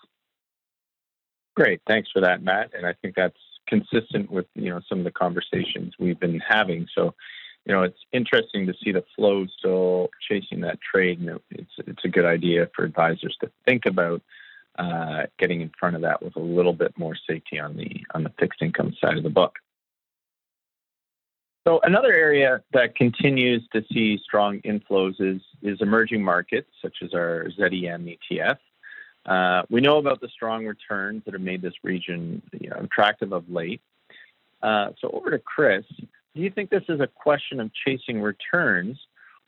Great. 1.60 1.82
Thanks 1.88 2.10
for 2.10 2.22
that, 2.22 2.42
Matt. 2.42 2.72
And 2.74 2.86
I 2.86 2.94
think 3.02 3.16
that's 3.16 3.36
consistent 3.68 4.32
with, 4.32 4.46
you 4.56 4.70
know, 4.70 4.80
some 4.88 5.00
of 5.00 5.04
the 5.04 5.12
conversations 5.12 5.94
we've 6.00 6.18
been 6.18 6.40
having. 6.40 6.88
So, 6.96 7.14
you 7.66 7.74
know, 7.74 7.84
it's 7.84 8.00
interesting 8.14 8.66
to 8.66 8.74
see 8.82 8.94
the 8.94 9.04
flow 9.14 9.46
still 9.58 10.10
chasing 10.26 10.62
that 10.62 10.80
trade. 10.80 11.20
And 11.20 11.38
it's, 11.52 11.72
it's 11.80 12.06
a 12.06 12.08
good 12.08 12.24
idea 12.24 12.70
for 12.74 12.86
advisors 12.86 13.36
to 13.42 13.52
think 13.66 13.86
about 13.86 14.22
uh, 14.78 15.24
getting 15.38 15.60
in 15.60 15.70
front 15.78 15.98
of 15.98 16.02
that 16.04 16.24
with 16.24 16.38
a 16.38 16.40
little 16.40 16.72
bit 16.72 16.98
more 16.98 17.18
safety 17.30 17.60
on 17.60 17.76
the 17.76 18.06
on 18.16 18.24
the 18.24 18.32
fixed 18.40 18.62
income 18.62 18.96
side 19.02 19.18
of 19.18 19.24
the 19.24 19.30
book. 19.30 19.60
So 21.68 21.82
another 21.84 22.14
area 22.14 22.64
that 22.72 22.96
continues 22.96 23.68
to 23.74 23.84
see 23.92 24.18
strong 24.24 24.62
inflows 24.62 25.16
is 25.20 25.42
is 25.62 25.82
emerging 25.82 26.24
markets, 26.24 26.70
such 26.82 27.00
as 27.04 27.14
our 27.14 27.50
ZEM 27.52 28.08
ETF. 28.08 28.60
Uh, 29.26 29.64
we 29.70 29.82
know 29.82 29.98
about 29.98 30.22
the 30.22 30.30
strong 30.30 30.66
returns 30.66 31.24
that 31.26 31.34
have 31.34 31.42
made 31.42 31.62
this 31.62 31.74
region 31.84 32.42
you 32.60 32.70
know, 32.70 32.78
attractive 32.78 33.32
of 33.32 33.50
late. 33.50 33.82
Uh, 34.62 34.90
so 35.00 35.10
over 35.12 35.32
to 35.32 35.40
Chris. 35.40 35.86
Do 36.36 36.42
you 36.42 36.50
think 36.50 36.70
this 36.70 36.84
is 36.90 37.00
a 37.00 37.08
question 37.08 37.60
of 37.60 37.72
chasing 37.86 38.22
returns, 38.22 38.98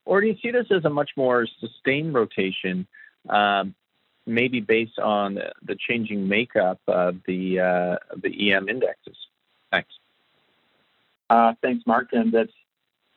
or 0.06 0.22
do 0.22 0.28
you 0.28 0.38
see 0.42 0.52
this 0.52 0.68
as 0.72 0.86
a 0.86 0.90
much 0.90 1.12
more 1.16 1.46
sustained 1.60 2.14
rotation, 2.14 2.88
um, 3.30 3.76
maybe 4.26 4.60
based 4.60 5.00
on 5.00 5.36
the 5.64 5.76
changing 5.76 6.28
makeup 6.28 6.80
of 6.88 7.18
the 7.28 7.60
uh, 7.60 7.98
the 8.22 8.52
EM 8.52 8.68
indexes? 8.68 9.16
Thanks. 9.72 9.90
Uh, 11.30 11.54
thanks, 11.62 11.86
Mark. 11.86 12.10
And 12.14 12.34
it's 12.34 12.54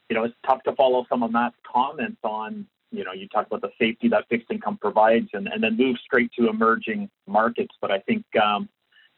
you 0.09 0.17
know 0.17 0.25
it's 0.25 0.37
tough 0.47 0.63
to 0.65 0.73
follow 0.73 1.07
some 1.09 1.23
of 1.23 1.33
Matt's 1.33 1.57
comments 1.65 2.21
on 2.23 2.67
you 2.95 3.05
know 3.05 3.13
you 3.13 3.29
talk 3.29 3.47
about 3.47 3.63
the 3.63 3.71
safety 3.79 4.09
that 4.09 4.27
fixed 4.29 4.51
income 4.51 4.79
provides, 4.79 5.29
and, 5.33 5.49
and 5.49 5.63
then 5.63 5.77
move 5.77 5.97
straight 6.05 6.31
to 6.39 6.49
emerging 6.49 7.11
markets. 7.27 7.75
But 7.81 7.91
I 7.91 7.99
think 8.01 8.25
um, 8.37 8.69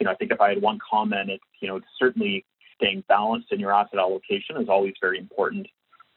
you 0.01 0.05
know 0.05 0.13
I 0.13 0.15
think 0.15 0.33
if 0.33 0.41
I 0.41 0.51
had 0.51 0.63
one 0.63 0.79
comment, 0.89 1.31
it's 1.31 1.45
you 1.61 1.69
know 1.69 1.77
it's 1.77 1.87
certainly 1.99 2.45
staying 2.77 3.05
balanced 3.09 3.53
in 3.53 3.61
your 3.61 3.73
asset 3.73 3.99
allocation 3.99 4.57
is 4.57 4.69
always 4.69 4.95
very 5.01 5.19
important. 5.19 5.67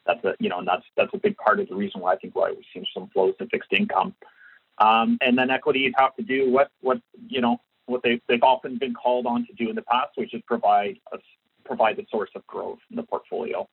That's 0.06 0.24
a 0.24 0.34
you 0.38 0.48
know 0.48 0.58
and 0.58 0.68
that's 0.68 0.84
that's 0.96 1.12
a 1.14 1.18
big 1.18 1.36
part 1.36 1.60
of 1.60 1.68
the 1.68 1.74
reason 1.74 2.00
why 2.00 2.14
I 2.14 2.16
think 2.16 2.34
why 2.34 2.50
we've 2.50 2.64
seen 2.72 2.86
some 2.94 3.08
flows 3.08 3.34
to 3.38 3.46
fixed 3.46 3.72
income. 3.72 4.14
Um, 4.78 5.18
and 5.20 5.36
then 5.36 5.50
equities 5.50 5.92
have 5.96 6.16
to 6.16 6.22
do 6.22 6.50
what 6.50 6.70
what 6.80 7.00
you 7.28 7.40
know 7.40 7.58
what 7.86 8.02
they 8.02 8.20
they've 8.28 8.42
often 8.42 8.78
been 8.78 8.94
called 8.94 9.26
on 9.26 9.46
to 9.46 9.52
do 9.52 9.68
in 9.68 9.76
the 9.76 9.82
past, 9.82 10.10
which 10.16 10.34
is 10.34 10.42
provide 10.46 10.98
a 11.12 11.18
provide 11.64 11.96
the 11.96 12.06
source 12.10 12.30
of 12.34 12.46
growth 12.46 12.78
in 12.90 12.96
the 12.96 13.02
portfolio. 13.02 13.68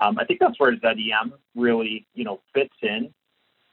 Um, 0.00 0.18
I 0.18 0.24
think 0.24 0.40
that's 0.40 0.58
where 0.58 0.74
ZEM 0.78 1.34
really 1.54 2.06
you 2.14 2.24
know 2.24 2.40
fits 2.54 2.74
in. 2.82 3.12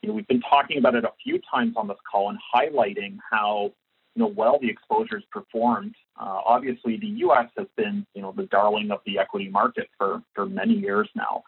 You 0.01 0.09
know, 0.09 0.15
we've 0.15 0.27
been 0.27 0.41
talking 0.41 0.77
about 0.77 0.95
it 0.95 1.03
a 1.03 1.11
few 1.23 1.39
times 1.51 1.73
on 1.77 1.87
this 1.87 1.97
call 2.09 2.29
and 2.29 2.39
highlighting 2.55 3.17
how 3.31 3.71
you 4.15 4.21
know 4.23 4.27
well 4.27 4.59
the 4.61 4.69
exposures 4.69 5.23
performed. 5.31 5.95
Uh, 6.19 6.41
obviously, 6.45 6.97
the 6.97 7.07
U.S. 7.07 7.49
has 7.57 7.67
been 7.75 8.05
you 8.13 8.21
know 8.21 8.33
the 8.35 8.45
darling 8.47 8.91
of 8.91 8.99
the 9.05 9.19
equity 9.19 9.49
market 9.49 9.87
for 9.97 10.21
for 10.33 10.45
many 10.45 10.73
years 10.73 11.09
now 11.15 11.43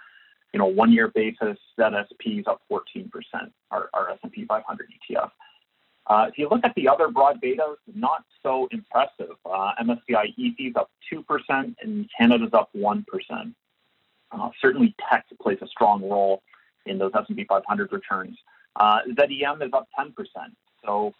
you 0.53 0.59
know, 0.59 0.65
one 0.65 0.91
year 0.91 1.09
basis, 1.13 1.57
ZSP 1.79 2.39
is 2.39 2.45
up 2.47 2.61
14%, 2.71 3.09
our, 3.71 3.89
our 3.93 4.09
S&P 4.11 4.45
500 4.45 4.87
ETF. 5.11 5.31
Uh, 6.07 6.25
if 6.29 6.37
you 6.37 6.47
look 6.49 6.61
at 6.63 6.73
the 6.75 6.87
other 6.87 7.09
broad 7.09 7.41
betas, 7.41 7.75
not 7.93 8.23
so 8.41 8.67
impressive. 8.71 9.35
Uh, 9.45 9.71
MSCI 9.81 10.33
EAFE 10.37 10.69
is 10.69 10.75
up 10.75 10.89
2% 11.13 11.75
and 11.81 12.09
Canada's 12.17 12.53
up 12.53 12.69
1%. 12.75 13.03
Uh, 14.31 14.49
certainly 14.61 14.95
tech 15.09 15.25
plays 15.41 15.57
a 15.61 15.67
strong 15.67 16.07
role 16.07 16.41
in 16.85 16.97
those 16.97 17.11
S&P 17.15 17.45
500 17.45 17.91
returns. 17.91 18.37
Uh, 18.75 18.99
ZEM 19.15 19.61
is 19.61 19.71
up 19.73 19.87
10%. 19.99 20.13
So 20.85 21.13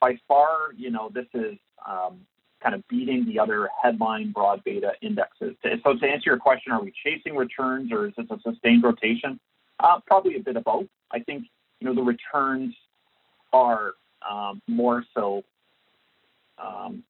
by 0.00 0.16
far, 0.28 0.72
you 0.76 0.90
know, 0.90 1.10
this 1.12 1.26
is 1.34 1.56
um, 1.86 2.20
kind 2.62 2.74
of 2.74 2.86
beating 2.88 3.26
the 3.26 3.38
other 3.38 3.68
headline 3.82 4.32
broad 4.32 4.62
beta 4.64 4.92
indexes. 5.02 5.56
So 5.62 5.94
to 5.94 6.06
answer 6.06 6.30
your 6.30 6.38
question, 6.38 6.72
are 6.72 6.82
we 6.82 6.92
chasing 7.04 7.36
returns 7.36 7.92
or 7.92 8.06
is 8.06 8.14
this 8.16 8.26
a 8.30 8.38
sustained 8.40 8.84
rotation? 8.84 9.40
Uh, 9.80 9.98
probably 10.06 10.36
a 10.36 10.40
bit 10.40 10.56
of 10.56 10.64
both. 10.64 10.86
I 11.10 11.18
think 11.20 11.44
you 11.80 11.88
know 11.88 11.94
the 11.94 12.02
returns 12.02 12.74
are 13.52 13.94
um, 14.28 14.62
more 14.68 15.04
so 15.14 15.42
um, 16.62 17.02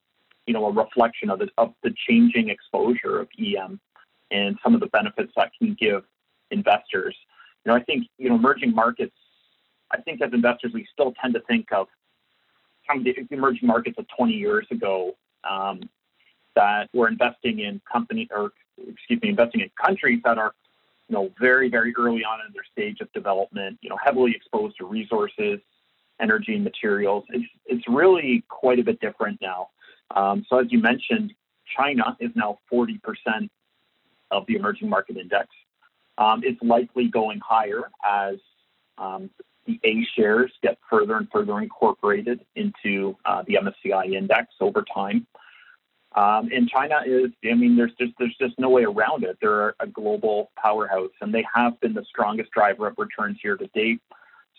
you 0.46 0.54
know 0.54 0.64
a 0.66 0.72
reflection 0.72 1.28
of 1.28 1.38
the 1.38 1.48
of 1.58 1.74
the 1.82 1.94
changing 2.08 2.48
exposure 2.48 3.20
of 3.20 3.28
EM 3.38 3.78
and 4.32 4.58
some 4.62 4.74
of 4.74 4.80
the 4.80 4.86
benefits 4.86 5.32
that 5.36 5.52
can 5.58 5.76
give 5.78 6.02
investors. 6.50 7.14
You 7.64 7.70
know, 7.70 7.76
I 7.76 7.82
think 7.82 8.06
you 8.18 8.28
know 8.28 8.36
emerging 8.36 8.74
markets. 8.74 9.14
I 9.90 10.00
think 10.00 10.22
as 10.22 10.32
investors, 10.32 10.72
we 10.74 10.86
still 10.92 11.12
tend 11.20 11.34
to 11.34 11.40
think 11.40 11.70
of 11.72 11.86
some 12.88 12.98
of 12.98 13.04
the 13.04 13.14
emerging 13.30 13.68
markets 13.68 13.96
of 13.98 14.06
20 14.16 14.32
years 14.32 14.66
ago 14.70 15.14
um, 15.48 15.80
that 16.56 16.88
we're 16.94 17.08
investing 17.08 17.60
in 17.60 17.80
company 17.90 18.26
or 18.34 18.52
excuse 18.78 19.20
me, 19.22 19.28
investing 19.28 19.60
in 19.60 19.70
countries 19.82 20.20
that 20.24 20.38
are 20.38 20.54
you 21.08 21.14
know 21.14 21.30
very 21.38 21.68
very 21.68 21.94
early 21.98 22.24
on 22.24 22.40
in 22.46 22.52
their 22.52 22.64
stage 22.72 23.00
of 23.00 23.12
development, 23.12 23.78
you 23.82 23.90
know, 23.90 23.98
heavily 24.02 24.32
exposed 24.34 24.76
to 24.78 24.86
resources, 24.86 25.60
energy, 26.20 26.54
and 26.54 26.64
materials. 26.64 27.24
It's 27.30 27.44
it's 27.66 27.84
really 27.88 28.44
quite 28.48 28.78
a 28.78 28.82
bit 28.82 29.00
different 29.00 29.40
now. 29.40 29.68
Um, 30.14 30.44
so 30.48 30.58
as 30.58 30.66
you 30.70 30.80
mentioned, 30.80 31.32
China 31.76 32.16
is 32.20 32.30
now 32.34 32.58
40% 32.70 32.98
of 34.32 34.44
the 34.46 34.56
emerging 34.56 34.88
market 34.88 35.16
index. 35.16 35.48
Um, 36.18 36.42
it's 36.44 36.60
likely 36.62 37.08
going 37.08 37.40
higher 37.40 37.84
as 38.04 38.36
um, 38.98 39.30
the 39.66 39.78
A 39.84 40.04
shares 40.16 40.52
get 40.62 40.78
further 40.90 41.16
and 41.16 41.28
further 41.32 41.60
incorporated 41.60 42.44
into 42.56 43.16
uh, 43.24 43.44
the 43.46 43.58
MSCI 43.62 44.12
index 44.14 44.48
over 44.60 44.84
time. 44.92 45.26
Um, 46.14 46.50
and 46.54 46.68
China 46.68 47.00
is, 47.06 47.30
I 47.44 47.54
mean, 47.54 47.76
there's 47.76 47.92
just 47.98 48.12
there's 48.18 48.36
just 48.38 48.58
no 48.58 48.68
way 48.68 48.84
around 48.84 49.24
it. 49.24 49.38
They're 49.40 49.74
a 49.80 49.86
global 49.86 50.50
powerhouse, 50.62 51.10
and 51.22 51.32
they 51.32 51.44
have 51.54 51.80
been 51.80 51.94
the 51.94 52.04
strongest 52.04 52.50
driver 52.50 52.86
of 52.86 52.94
returns 52.98 53.38
here 53.40 53.56
to 53.56 53.66
date. 53.68 54.00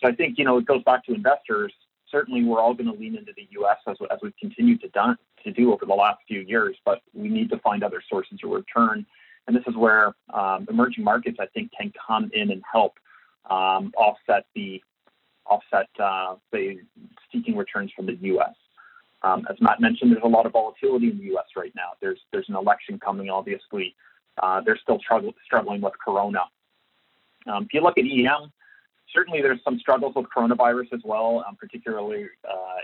So 0.01 0.09
I 0.09 0.15
think 0.15 0.39
you 0.39 0.45
know 0.45 0.57
it 0.57 0.65
goes 0.65 0.81
back 0.83 1.05
to 1.05 1.13
investors. 1.13 1.71
Certainly, 2.09 2.43
we're 2.43 2.59
all 2.59 2.73
going 2.73 2.91
to 2.91 2.99
lean 2.99 3.15
into 3.15 3.33
the 3.36 3.47
U.S. 3.51 3.77
as, 3.88 3.97
as 4.12 4.17
we've 4.23 4.36
continued 4.39 4.81
to 4.81 4.89
done 4.89 5.15
to 5.43 5.51
do 5.51 5.73
over 5.73 5.86
the 5.86 5.93
last 5.93 6.19
few 6.27 6.41
years, 6.41 6.75
but 6.86 7.01
we 7.13 7.27
need 7.27 7.49
to 7.49 7.59
find 7.59 7.83
other 7.83 8.01
sources 8.09 8.39
of 8.43 8.49
return. 8.49 9.05
And 9.47 9.56
this 9.56 9.63
is 9.67 9.75
where 9.75 10.13
um, 10.34 10.65
emerging 10.69 11.03
markets, 11.03 11.38
I 11.39 11.47
think, 11.47 11.71
can 11.77 11.91
come 12.08 12.29
in 12.34 12.51
and 12.51 12.62
help 12.71 12.93
um, 13.49 13.91
offset 13.97 14.45
the 14.56 14.82
offset 15.45 15.89
uh, 16.01 16.36
the 16.51 16.77
seeking 17.32 17.58
returns 17.58 17.91
from 17.95 18.06
the 18.06 18.17
U.S. 18.21 18.56
Um, 19.21 19.45
as 19.49 19.58
Matt 19.60 19.82
mentioned, 19.82 20.12
there's 20.12 20.23
a 20.23 20.27
lot 20.27 20.45
of 20.45 20.53
volatility 20.53 21.10
in 21.10 21.17
the 21.17 21.25
U.S. 21.25 21.45
right 21.56 21.73
now. 21.75 21.91
There's 22.01 22.19
there's 22.32 22.47
an 22.49 22.56
election 22.56 22.99
coming, 22.99 23.29
obviously. 23.29 23.95
Uh, 24.41 24.62
they're 24.65 24.79
still 24.82 24.99
struggle, 24.99 25.34
struggling 25.45 25.82
with 25.82 25.93
Corona. 26.03 26.41
Um, 27.45 27.63
if 27.63 27.73
you 27.73 27.82
look 27.82 27.97
at 27.97 28.06
EM, 28.06 28.51
certainly 29.13 29.41
there's 29.41 29.60
some 29.63 29.77
struggles 29.79 30.13
with 30.15 30.25
coronavirus 30.36 30.93
as 30.93 31.01
well, 31.03 31.43
um, 31.47 31.56
particularly 31.56 32.25
uh, 32.49 32.82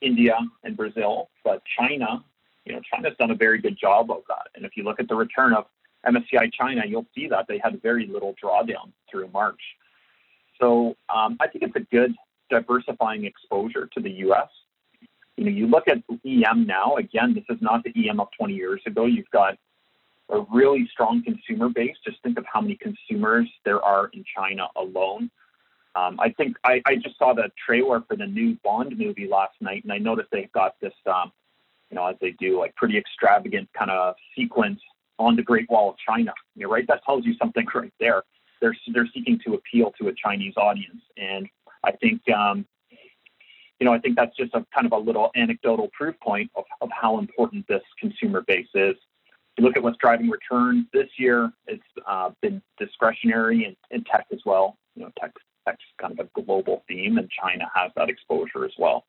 India 0.00 0.36
and 0.64 0.76
Brazil. 0.76 1.28
But 1.44 1.62
China, 1.78 2.24
you 2.64 2.72
know, 2.72 2.80
China's 2.92 3.14
done 3.18 3.30
a 3.30 3.34
very 3.34 3.60
good 3.60 3.76
job 3.78 4.10
of 4.10 4.22
that. 4.28 4.48
And 4.54 4.64
if 4.64 4.72
you 4.76 4.84
look 4.84 5.00
at 5.00 5.08
the 5.08 5.14
return 5.14 5.52
of 5.52 5.66
MSCI 6.06 6.52
China, 6.52 6.82
you'll 6.86 7.06
see 7.14 7.28
that 7.28 7.46
they 7.48 7.60
had 7.62 7.80
very 7.82 8.06
little 8.06 8.34
drawdown 8.42 8.92
through 9.10 9.28
March. 9.32 9.60
So 10.60 10.96
um, 11.14 11.36
I 11.40 11.46
think 11.48 11.64
it's 11.64 11.76
a 11.76 11.94
good 11.94 12.14
diversifying 12.50 13.24
exposure 13.24 13.88
to 13.94 14.00
the 14.00 14.10
U.S. 14.10 14.48
You 15.36 15.44
know, 15.44 15.50
you 15.50 15.66
look 15.66 15.88
at 15.88 15.98
EM 16.26 16.66
now. 16.66 16.96
Again, 16.96 17.34
this 17.34 17.44
is 17.48 17.62
not 17.62 17.82
the 17.84 18.08
EM 18.08 18.20
of 18.20 18.28
20 18.38 18.54
years 18.54 18.80
ago. 18.86 19.06
You've 19.06 19.30
got 19.30 19.56
a 20.28 20.40
really 20.52 20.88
strong 20.92 21.22
consumer 21.22 21.68
base. 21.68 21.96
Just 22.04 22.22
think 22.22 22.38
of 22.38 22.44
how 22.52 22.60
many 22.60 22.76
consumers 22.76 23.48
there 23.64 23.82
are 23.82 24.10
in 24.12 24.24
China 24.36 24.68
alone. 24.76 25.30
Um, 25.96 26.20
I 26.20 26.30
think 26.30 26.56
I, 26.62 26.80
I, 26.86 26.94
just 26.94 27.18
saw 27.18 27.34
the 27.34 27.50
trailer 27.66 28.00
for 28.06 28.16
the 28.16 28.26
new 28.26 28.56
Bond 28.62 28.96
movie 28.96 29.26
last 29.26 29.54
night, 29.60 29.82
and 29.82 29.92
I 29.92 29.98
noticed 29.98 30.28
they've 30.30 30.52
got 30.52 30.78
this, 30.80 30.92
um, 31.06 31.32
you 31.90 31.96
know, 31.96 32.06
as 32.06 32.14
they 32.20 32.30
do, 32.38 32.60
like 32.60 32.76
pretty 32.76 32.96
extravagant 32.96 33.68
kind 33.76 33.90
of 33.90 34.14
sequence 34.36 34.80
on 35.20 35.36
the 35.36 35.42
Great 35.42 35.70
Wall 35.70 35.90
of 35.90 35.96
China. 35.98 36.32
You're 36.56 36.70
right. 36.70 36.86
That 36.88 37.04
tells 37.04 37.24
you 37.24 37.34
something 37.38 37.66
right 37.74 37.92
there 38.00 38.24
they're 38.60 38.76
they're 38.92 39.08
seeking 39.12 39.38
to 39.46 39.54
appeal 39.54 39.92
to 40.00 40.08
a 40.08 40.12
Chinese 40.14 40.54
audience, 40.56 41.02
and 41.16 41.48
I 41.84 41.92
think 41.92 42.20
um, 42.30 42.66
you 43.78 43.86
know 43.86 43.92
I 43.92 43.98
think 43.98 44.16
that's 44.16 44.36
just 44.36 44.54
a 44.54 44.64
kind 44.74 44.86
of 44.86 44.92
a 44.92 44.98
little 44.98 45.30
anecdotal 45.34 45.90
proof 45.92 46.14
point 46.20 46.50
of, 46.54 46.64
of 46.80 46.90
how 46.92 47.18
important 47.18 47.66
this 47.68 47.82
consumer 47.98 48.42
base 48.46 48.68
is. 48.74 48.96
You 49.58 49.64
look 49.64 49.76
at 49.76 49.82
what's 49.82 49.98
driving 49.98 50.30
returns 50.30 50.86
this 50.92 51.08
year; 51.18 51.50
it's 51.66 51.82
uh, 52.06 52.30
been 52.42 52.62
discretionary 52.78 53.64
and, 53.64 53.76
and 53.90 54.06
tech 54.06 54.26
as 54.32 54.40
well. 54.44 54.76
You 54.94 55.04
know, 55.04 55.10
tech 55.18 55.32
tech's 55.66 55.84
kind 56.00 56.18
of 56.18 56.26
a 56.26 56.42
global 56.42 56.84
theme, 56.88 57.18
and 57.18 57.28
China 57.30 57.64
has 57.74 57.90
that 57.96 58.08
exposure 58.08 58.64
as 58.64 58.72
well. 58.78 59.04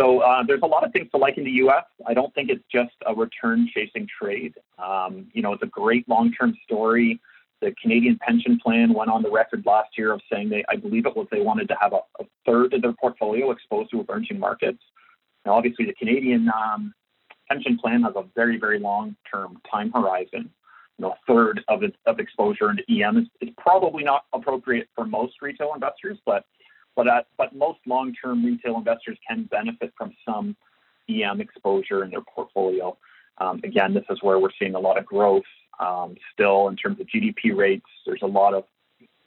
So 0.00 0.20
uh, 0.20 0.44
there's 0.46 0.62
a 0.62 0.66
lot 0.66 0.84
of 0.84 0.92
things 0.92 1.08
to 1.10 1.16
like 1.16 1.38
in 1.38 1.44
the 1.44 1.50
U.S. 1.52 1.84
I 2.06 2.14
don't 2.14 2.32
think 2.34 2.50
it's 2.50 2.64
just 2.72 2.94
a 3.06 3.14
return 3.14 3.68
chasing 3.74 4.06
trade. 4.06 4.54
Um, 4.78 5.26
you 5.32 5.42
know, 5.42 5.52
it's 5.52 5.62
a 5.62 5.66
great 5.66 6.08
long 6.08 6.32
term 6.32 6.54
story. 6.64 7.20
The 7.60 7.74
Canadian 7.82 8.18
pension 8.20 8.60
plan 8.62 8.94
went 8.94 9.10
on 9.10 9.22
the 9.22 9.30
record 9.30 9.64
last 9.66 9.98
year 9.98 10.12
of 10.12 10.20
saying 10.32 10.50
they, 10.50 10.64
I 10.68 10.76
believe 10.76 11.06
it 11.06 11.16
was 11.16 11.26
they 11.32 11.40
wanted 11.40 11.66
to 11.68 11.76
have 11.80 11.92
a, 11.92 12.00
a 12.20 12.26
third 12.46 12.74
of 12.74 12.82
their 12.82 12.92
portfolio 12.92 13.50
exposed 13.50 13.90
to 13.90 14.00
emerging 14.00 14.38
markets. 14.38 14.78
Now, 15.44 15.54
obviously, 15.54 15.84
the 15.86 15.94
Canadian 15.94 16.48
um, 16.48 16.94
pension 17.50 17.76
plan 17.76 18.02
has 18.02 18.12
a 18.14 18.24
very, 18.36 18.58
very 18.58 18.78
long-term 18.78 19.60
time 19.68 19.90
horizon. 19.92 20.50
You 20.98 21.06
know, 21.06 21.10
a 21.10 21.18
third 21.26 21.64
of 21.68 21.82
of 22.06 22.20
exposure 22.20 22.70
into 22.70 22.84
EM 22.88 23.16
is, 23.18 23.26
is 23.40 23.48
probably 23.56 24.04
not 24.04 24.24
appropriate 24.32 24.88
for 24.94 25.04
most 25.04 25.34
retail 25.42 25.72
investors, 25.74 26.18
but 26.24 26.44
but 26.98 27.06
uh, 27.06 27.22
but 27.36 27.54
most 27.54 27.78
long-term 27.86 28.44
retail 28.44 28.76
investors 28.76 29.16
can 29.26 29.44
benefit 29.44 29.92
from 29.96 30.12
some 30.26 30.56
EM 31.08 31.40
exposure 31.40 32.02
in 32.02 32.10
their 32.10 32.22
portfolio. 32.22 32.98
Um, 33.38 33.60
again, 33.62 33.94
this 33.94 34.02
is 34.10 34.18
where 34.20 34.40
we're 34.40 34.50
seeing 34.58 34.74
a 34.74 34.80
lot 34.80 34.98
of 34.98 35.06
growth 35.06 35.44
um, 35.78 36.16
still 36.34 36.66
in 36.66 36.74
terms 36.74 36.98
of 37.00 37.06
GDP 37.06 37.56
rates. 37.56 37.86
There's 38.04 38.22
a 38.22 38.26
lot 38.26 38.52
of 38.52 38.64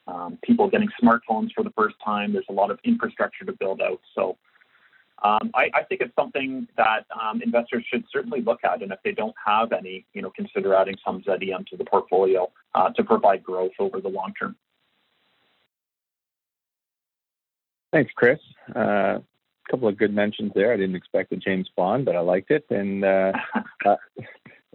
um, 0.05 0.38
people 0.43 0.69
getting 0.69 0.89
smartphones 1.01 1.53
for 1.55 1.63
the 1.63 1.69
first 1.69 1.95
time. 2.03 2.34
There's 2.34 2.49
a 2.49 2.53
lot 2.53 2.71
of 2.71 2.79
infrastructure 2.84 3.45
to 3.45 3.53
build 3.53 3.81
out. 3.81 4.01
So 4.15 4.38
um, 5.23 5.49
I, 5.55 5.69
I, 5.73 5.84
think 5.84 6.01
it's 6.01 6.15
something 6.15 6.67
that 6.75 7.05
um, 7.17 7.41
investors 7.41 7.86
should 7.89 8.03
certainly 8.12 8.41
look 8.41 8.65
at, 8.65 8.81
and 8.81 8.91
if 8.91 8.99
they 9.05 9.13
don't 9.13 9.36
have 9.45 9.71
any, 9.71 10.05
you 10.13 10.21
know, 10.21 10.31
consider 10.36 10.75
adding 10.75 10.95
some 11.05 11.23
ZEM 11.23 11.63
to 11.69 11.77
the 11.77 11.86
portfolio 11.86 12.51
uh, 12.75 12.89
to 12.89 13.03
provide 13.03 13.43
growth 13.43 13.71
over 13.79 14.01
the 14.01 14.10
long 14.10 14.34
term. 14.38 14.57
Thanks, 17.91 18.12
Chris. 18.15 18.39
A 18.75 18.80
uh, 18.80 19.19
couple 19.69 19.88
of 19.88 19.97
good 19.97 20.13
mentions 20.13 20.51
there. 20.56 20.73
I 20.73 20.77
didn't 20.77 20.95
expect 20.95 21.32
a 21.34 21.38
James 21.38 21.69
Bond, 21.75 22.06
but 22.06 22.15
I 22.15 22.19
liked 22.19 22.51
it. 22.51 22.65
And 22.69 23.04
uh, 23.04 23.32
uh 23.86 23.95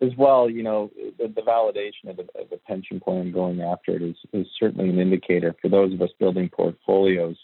as 0.02 0.11
well, 0.18 0.50
you 0.50 0.62
know, 0.62 0.90
the, 1.18 1.29
the 1.29 1.40
validation 1.40 2.11
of 2.11 2.16
the, 2.16 2.26
of 2.38 2.50
the, 2.50 2.59
pension 2.66 3.00
plan 3.00 3.33
going 3.33 3.62
after 3.62 3.92
it 3.92 4.02
is, 4.02 4.16
is 4.33 4.46
certainly 4.61 4.90
an 4.90 4.98
indicator 4.98 5.55
for 5.62 5.68
those 5.68 5.92
of 5.94 6.02
us 6.02 6.11
building 6.18 6.50
portfolios 6.50 7.37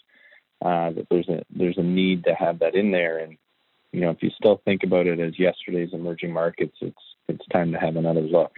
uh, 0.63 0.91
that 0.91 1.07
there's 1.09 1.27
a 1.29 1.43
there's 1.55 1.77
a 1.77 1.83
need 1.83 2.23
to 2.23 2.33
have 2.33 2.59
that 2.59 2.75
in 2.75 2.91
there. 2.91 3.17
And 3.17 3.37
you 3.91 4.01
know, 4.01 4.11
if 4.11 4.21
you 4.21 4.29
still 4.37 4.61
think 4.63 4.83
about 4.83 5.07
it 5.07 5.19
as 5.19 5.39
yesterday's 5.39 5.93
emerging 5.93 6.31
markets, 6.31 6.75
it's 6.81 6.95
it's 7.27 7.45
time 7.51 7.71
to 7.71 7.79
have 7.79 7.95
another 7.95 8.21
look. 8.21 8.51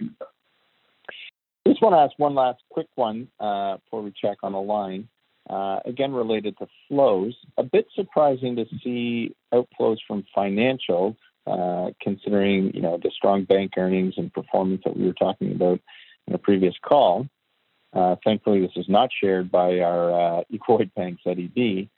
Just 1.66 1.82
want 1.82 1.94
to 1.94 1.98
ask 1.98 2.18
one 2.18 2.34
last 2.34 2.62
quick 2.70 2.88
one 2.94 3.28
uh, 3.40 3.78
before 3.78 4.02
we 4.02 4.12
check 4.12 4.38
on 4.42 4.52
the 4.52 4.60
line. 4.60 5.08
Uh, 5.48 5.78
again, 5.84 6.12
related 6.12 6.58
to 6.58 6.66
flows, 6.88 7.34
a 7.56 7.62
bit 7.62 7.86
surprising 7.94 8.56
to 8.56 8.66
see 8.82 9.34
outflows 9.54 9.98
from 10.06 10.24
financial, 10.34 11.16
uh, 11.46 11.90
considering 12.02 12.72
you 12.74 12.82
know 12.82 12.98
the 13.00 13.10
strong 13.10 13.44
bank 13.44 13.72
earnings 13.76 14.14
and 14.16 14.32
performance 14.32 14.82
that 14.84 14.96
we 14.96 15.06
were 15.06 15.12
talking 15.12 15.52
about 15.52 15.80
in 16.26 16.34
a 16.34 16.38
previous 16.38 16.74
call. 16.82 17.28
Uh, 17.92 18.16
thankfully, 18.24 18.60
this 18.60 18.72
is 18.76 18.88
not 18.88 19.10
shared 19.20 19.50
by 19.50 19.78
our 19.78 20.38
uh, 20.38 20.42
equal 20.50 20.78
weight 20.78 20.94
banks 20.94 21.22
ZEB. 21.24 21.88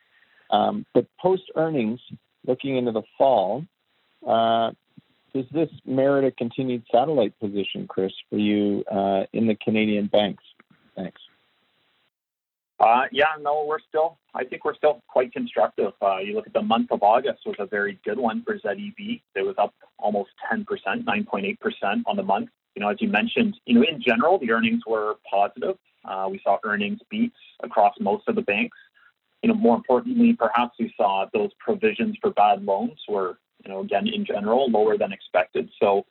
Um, 0.50 0.86
but 0.94 1.06
post 1.20 1.44
earnings, 1.56 2.00
looking 2.46 2.76
into 2.76 2.92
the 2.92 3.02
fall, 3.16 3.64
uh, 4.26 4.70
does 5.34 5.44
this 5.52 5.68
merit 5.84 6.24
a 6.24 6.30
continued 6.30 6.84
satellite 6.90 7.38
position, 7.38 7.86
Chris, 7.86 8.12
for 8.30 8.38
you 8.38 8.84
uh, 8.90 9.24
in 9.32 9.46
the 9.46 9.54
Canadian 9.54 10.06
banks? 10.06 10.44
Thanks. 10.96 11.20
Uh, 12.80 13.02
yeah, 13.10 13.34
no, 13.40 13.64
we're 13.66 13.80
still. 13.88 14.18
I 14.34 14.44
think 14.44 14.64
we're 14.64 14.74
still 14.74 15.02
quite 15.08 15.32
constructive. 15.32 15.92
Uh, 16.00 16.18
you 16.18 16.34
look 16.34 16.46
at 16.46 16.52
the 16.52 16.62
month 16.62 16.92
of 16.92 17.02
August 17.02 17.40
was 17.44 17.56
a 17.58 17.66
very 17.66 17.98
good 18.04 18.18
one 18.18 18.44
for 18.44 18.56
ZEB. 18.58 19.20
It 19.34 19.42
was 19.42 19.56
up 19.58 19.74
almost 19.98 20.30
10%, 20.52 20.64
9.8% 20.64 22.02
on 22.06 22.16
the 22.16 22.22
month. 22.22 22.50
You 22.76 22.82
know, 22.82 22.88
as 22.88 22.98
you 23.00 23.08
mentioned, 23.08 23.56
you 23.66 23.74
know, 23.74 23.82
in 23.82 24.00
general, 24.00 24.38
the 24.38 24.52
earnings 24.52 24.82
were 24.86 25.16
positive. 25.28 25.76
Uh, 26.04 26.28
we 26.30 26.40
saw 26.44 26.58
earnings 26.64 27.00
beats 27.10 27.36
across 27.64 27.94
most 27.98 28.28
of 28.28 28.36
the 28.36 28.42
banks. 28.42 28.76
You 29.42 29.48
know, 29.48 29.54
more 29.56 29.76
importantly, 29.76 30.32
perhaps 30.32 30.76
we 30.78 30.94
saw 30.96 31.26
those 31.32 31.50
provisions 31.58 32.16
for 32.20 32.30
bad 32.30 32.64
loans 32.64 32.98
were, 33.08 33.38
you 33.64 33.72
know, 33.72 33.80
again 33.80 34.06
in 34.06 34.24
general 34.24 34.70
lower 34.70 34.96
than 34.96 35.12
expected. 35.12 35.68
So, 35.80 36.06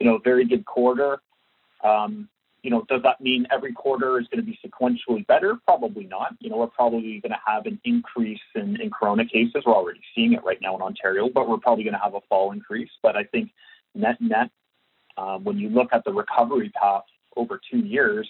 you 0.00 0.06
know, 0.06 0.18
very 0.18 0.46
good 0.46 0.64
quarter. 0.64 1.18
Um, 1.84 2.28
you 2.66 2.72
know, 2.72 2.84
does 2.88 3.00
that 3.04 3.20
mean 3.20 3.46
every 3.52 3.72
quarter 3.72 4.18
is 4.18 4.26
going 4.26 4.44
to 4.44 4.50
be 4.50 4.58
sequentially 4.58 5.24
better? 5.28 5.56
Probably 5.64 6.02
not. 6.02 6.34
You 6.40 6.50
know, 6.50 6.56
we're 6.56 6.66
probably 6.66 7.20
going 7.20 7.30
to 7.30 7.38
have 7.46 7.64
an 7.64 7.80
increase 7.84 8.40
in, 8.56 8.80
in 8.80 8.90
corona 8.90 9.24
cases. 9.24 9.62
We're 9.64 9.72
already 9.72 10.00
seeing 10.16 10.32
it 10.32 10.42
right 10.42 10.58
now 10.60 10.74
in 10.74 10.82
Ontario, 10.82 11.28
but 11.32 11.48
we're 11.48 11.58
probably 11.58 11.84
going 11.84 11.94
to 11.94 12.00
have 12.00 12.14
a 12.14 12.20
fall 12.28 12.50
increase. 12.50 12.90
But 13.04 13.14
I 13.14 13.22
think 13.22 13.52
net 13.94 14.16
net, 14.20 14.50
um, 15.16 15.44
when 15.44 15.58
you 15.58 15.68
look 15.68 15.90
at 15.92 16.02
the 16.04 16.12
recovery 16.12 16.70
path 16.70 17.04
over 17.36 17.60
two 17.70 17.86
years, 17.86 18.28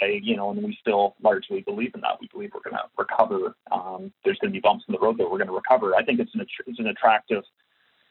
say, 0.00 0.20
you 0.24 0.36
know, 0.36 0.50
and 0.50 0.60
we 0.60 0.76
still 0.80 1.14
largely 1.22 1.60
believe 1.60 1.92
in 1.94 2.00
that. 2.00 2.18
We 2.20 2.28
believe 2.32 2.50
we're 2.52 2.68
going 2.68 2.82
to 2.82 2.90
recover. 2.98 3.54
Um, 3.70 4.12
there's 4.24 4.38
going 4.40 4.52
to 4.52 4.56
be 4.56 4.60
bumps 4.60 4.86
in 4.88 4.92
the 4.92 4.98
road, 4.98 5.18
but 5.18 5.30
we're 5.30 5.38
going 5.38 5.46
to 5.46 5.54
recover. 5.54 5.94
I 5.94 6.04
think 6.04 6.18
it's 6.18 6.34
an 6.34 6.44
it's 6.66 6.80
an 6.80 6.88
attractive 6.88 7.44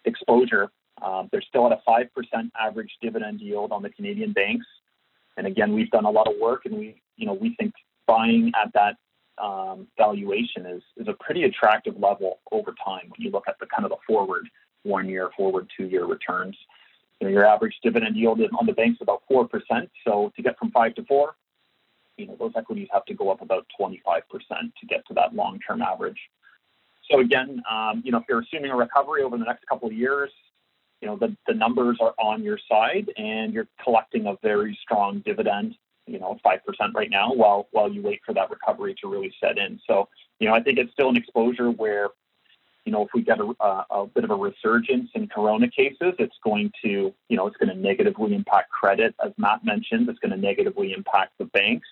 exposure. 0.05 0.71
Um, 1.01 1.27
they're 1.33 1.41
still 1.41 1.65
at 1.65 1.73
a 1.73 1.81
five 1.85 2.05
percent 2.15 2.53
average 2.57 2.91
dividend 3.01 3.41
yield 3.41 3.73
on 3.73 3.81
the 3.81 3.89
Canadian 3.89 4.31
banks. 4.31 4.65
And 5.39 5.47
again, 5.47 5.73
we've 5.73 5.89
done 5.89 6.03
a 6.03 6.09
lot 6.11 6.27
of 6.27 6.33
work, 6.37 6.65
and 6.65 6.77
we, 6.77 7.01
you 7.15 7.25
know, 7.25 7.33
we 7.33 7.55
think 7.57 7.73
buying 8.05 8.51
at 8.61 8.73
that 8.73 8.97
um, 9.41 9.87
valuation 9.97 10.65
is 10.65 10.83
is 10.97 11.07
a 11.07 11.13
pretty 11.23 11.43
attractive 11.43 11.97
level 11.97 12.39
over 12.51 12.75
time 12.85 13.03
when 13.07 13.19
you 13.19 13.31
look 13.31 13.45
at 13.47 13.55
the 13.61 13.65
kind 13.65 13.85
of 13.85 13.91
the 13.91 13.97
forward 14.05 14.49
one 14.83 15.07
year, 15.07 15.29
forward 15.37 15.69
two 15.77 15.85
year 15.85 16.05
returns. 16.05 16.57
You 17.21 17.27
know, 17.27 17.31
your 17.31 17.45
average 17.45 17.73
dividend 17.81 18.17
yield 18.17 18.41
on 18.59 18.65
the 18.65 18.73
banks 18.73 18.99
about 19.01 19.23
four 19.29 19.47
percent. 19.47 19.89
So 20.05 20.33
to 20.35 20.43
get 20.43 20.59
from 20.59 20.71
five 20.71 20.93
to 20.95 21.05
four, 21.05 21.35
you 22.17 22.27
know, 22.27 22.35
those 22.37 22.51
equities 22.57 22.89
have 22.91 23.05
to 23.05 23.13
go 23.13 23.31
up 23.31 23.41
about 23.41 23.65
25% 23.79 23.93
to 24.01 24.85
get 24.89 25.07
to 25.07 25.13
that 25.13 25.33
long 25.33 25.57
term 25.65 25.81
average. 25.81 26.19
So 27.09 27.21
again, 27.21 27.63
um, 27.71 28.01
you 28.03 28.11
know, 28.11 28.17
if 28.17 28.25
you're 28.27 28.41
assuming 28.41 28.71
a 28.71 28.75
recovery 28.75 29.23
over 29.23 29.37
the 29.37 29.45
next 29.45 29.65
couple 29.67 29.87
of 29.87 29.93
years, 29.93 30.31
you 31.01 31.07
know 31.07 31.15
the, 31.15 31.35
the 31.47 31.53
numbers 31.53 31.97
are 32.01 32.13
on 32.19 32.43
your 32.43 32.59
side 32.69 33.11
and 33.17 33.53
you're 33.53 33.67
collecting 33.83 34.27
a 34.27 34.35
very 34.41 34.77
strong 34.81 35.19
dividend 35.25 35.75
you 36.07 36.19
know 36.19 36.37
five 36.43 36.65
percent 36.65 36.91
right 36.95 37.09
now 37.09 37.33
while 37.33 37.67
while 37.71 37.91
you 37.91 38.01
wait 38.01 38.21
for 38.25 38.33
that 38.33 38.49
recovery 38.49 38.95
to 39.01 39.07
really 39.07 39.33
set 39.39 39.57
in. 39.57 39.79
So 39.87 40.09
you 40.39 40.47
know 40.47 40.55
i 40.55 40.61
think 40.61 40.77
it's 40.77 40.91
still 40.91 41.09
an 41.09 41.17
exposure 41.17 41.71
where 41.71 42.09
you 42.85 42.91
know 42.91 43.03
if 43.03 43.09
we 43.13 43.21
get 43.21 43.39
a, 43.39 43.53
a, 43.59 43.85
a 43.91 44.07
bit 44.07 44.23
of 44.23 44.31
a 44.31 44.35
resurgence 44.35 45.09
in 45.13 45.27
corona 45.27 45.69
cases 45.69 46.13
it's 46.17 46.35
going 46.43 46.71
to 46.83 47.13
you 47.29 47.37
know 47.37 47.47
it's 47.47 47.57
going 47.57 47.69
to 47.69 47.75
negatively 47.75 48.33
impact 48.33 48.71
credit 48.71 49.13
as 49.23 49.31
matt 49.37 49.63
mentioned. 49.63 50.09
It's 50.09 50.19
going 50.19 50.31
to 50.31 50.37
negatively 50.37 50.93
impact 50.93 51.33
the 51.37 51.45
banks. 51.45 51.87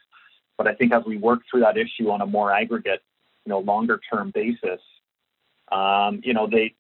But 0.57 0.67
i 0.67 0.73
think 0.73 0.93
as 0.93 1.03
we 1.05 1.17
work 1.17 1.41
through 1.49 1.61
that 1.61 1.77
issue 1.77 2.09
on 2.09 2.21
a 2.21 2.25
more 2.25 2.51
aggregate 2.51 3.01
you 3.45 3.51
know 3.51 3.59
longer 3.59 3.99
term 4.11 4.31
basis 4.33 4.81
um, 5.71 6.21
you 6.23 6.33
know 6.33 6.47
they 6.47 6.73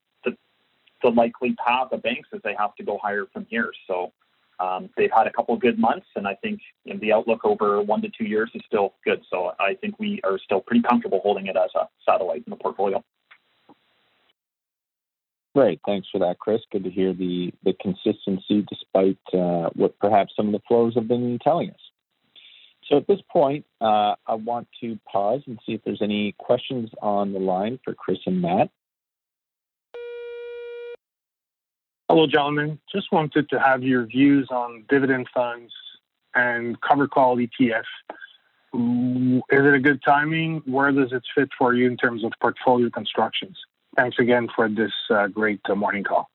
the 1.03 1.09
likely 1.09 1.55
path 1.55 1.89
of 1.91 2.01
banks 2.01 2.29
is 2.33 2.41
they 2.43 2.55
have 2.57 2.75
to 2.75 2.83
go 2.83 2.99
higher 3.01 3.25
from 3.31 3.45
here. 3.49 3.71
So 3.87 4.11
um, 4.59 4.89
they've 4.97 5.11
had 5.15 5.27
a 5.27 5.31
couple 5.31 5.53
of 5.53 5.61
good 5.61 5.77
months, 5.77 6.07
and 6.15 6.27
I 6.27 6.35
think 6.35 6.59
the 6.85 7.13
outlook 7.13 7.41
over 7.43 7.81
one 7.81 8.01
to 8.01 8.09
two 8.09 8.25
years 8.25 8.49
is 8.55 8.61
still 8.65 8.93
good. 9.05 9.21
So 9.29 9.51
I 9.59 9.75
think 9.75 9.99
we 9.99 10.19
are 10.23 10.39
still 10.39 10.61
pretty 10.61 10.81
comfortable 10.81 11.19
holding 11.21 11.47
it 11.47 11.55
as 11.55 11.69
a 11.75 11.87
satellite 12.05 12.43
in 12.45 12.51
the 12.51 12.55
portfolio. 12.55 13.03
Great, 15.53 15.79
thanks 15.85 16.07
for 16.11 16.19
that, 16.19 16.37
Chris. 16.39 16.61
Good 16.71 16.83
to 16.83 16.89
hear 16.91 17.13
the 17.13 17.51
the 17.63 17.73
consistency 17.81 18.63
despite 18.69 19.17
uh, 19.33 19.69
what 19.73 19.97
perhaps 19.99 20.33
some 20.35 20.47
of 20.47 20.51
the 20.51 20.61
flows 20.67 20.93
have 20.95 21.07
been 21.07 21.39
telling 21.43 21.71
us. 21.71 21.79
So 22.87 22.97
at 22.97 23.07
this 23.07 23.19
point, 23.31 23.65
uh, 23.81 24.15
I 24.27 24.35
want 24.35 24.67
to 24.81 24.97
pause 25.11 25.41
and 25.47 25.59
see 25.65 25.73
if 25.73 25.81
there's 25.83 26.01
any 26.01 26.33
questions 26.37 26.89
on 27.01 27.33
the 27.33 27.39
line 27.39 27.79
for 27.83 27.93
Chris 27.93 28.19
and 28.25 28.41
Matt. 28.41 28.69
Hello, 32.09 32.25
gentlemen. 32.25 32.79
Just 32.89 33.11
wanted 33.11 33.49
to 33.49 33.59
have 33.59 33.83
your 33.83 34.05
views 34.05 34.47
on 34.49 34.85
dividend 34.87 35.27
funds 35.33 35.73
and 36.33 36.79
cover 36.79 37.05
call 37.05 37.35
ETF. 37.35 37.83
Is 38.73 39.41
it 39.51 39.73
a 39.73 39.79
good 39.79 40.01
timing? 40.05 40.61
Where 40.65 40.89
does 40.93 41.11
it 41.11 41.23
fit 41.35 41.49
for 41.57 41.73
you 41.73 41.85
in 41.85 41.97
terms 41.97 42.23
of 42.23 42.31
portfolio 42.41 42.89
constructions? 42.89 43.57
Thanks 43.97 44.19
again 44.19 44.47
for 44.55 44.69
this 44.69 44.93
uh, 45.09 45.27
great 45.27 45.59
uh, 45.69 45.75
morning 45.75 46.05
call. 46.05 46.29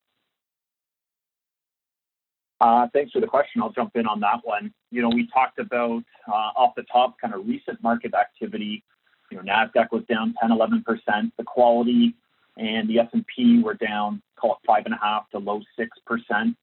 Uh, 2.60 2.88
thanks 2.92 3.12
for 3.12 3.22
the 3.22 3.26
question. 3.26 3.62
I'll 3.62 3.72
jump 3.72 3.92
in 3.96 4.06
on 4.06 4.20
that 4.20 4.40
one. 4.44 4.74
You 4.90 5.00
know, 5.00 5.08
we 5.08 5.26
talked 5.32 5.58
about 5.58 6.04
uh, 6.28 6.50
off 6.54 6.74
the 6.76 6.84
top 6.92 7.18
kind 7.18 7.32
of 7.32 7.46
recent 7.48 7.82
market 7.82 8.12
activity. 8.12 8.84
You 9.30 9.38
know, 9.38 9.42
Nasdaq 9.44 9.90
was 9.90 10.04
down 10.04 10.34
10, 10.38 10.52
11 10.52 10.82
percent. 10.82 11.32
The 11.38 11.44
quality 11.44 12.14
and 12.56 12.88
the 12.88 12.98
S&P 12.98 13.62
were 13.62 13.74
down, 13.74 14.22
call 14.36 14.52
it 14.52 14.58
five 14.66 14.84
and 14.84 14.94
a 14.94 14.98
half 14.98 15.28
to 15.30 15.38
low 15.38 15.60
six 15.76 15.98
percent. 16.06 16.56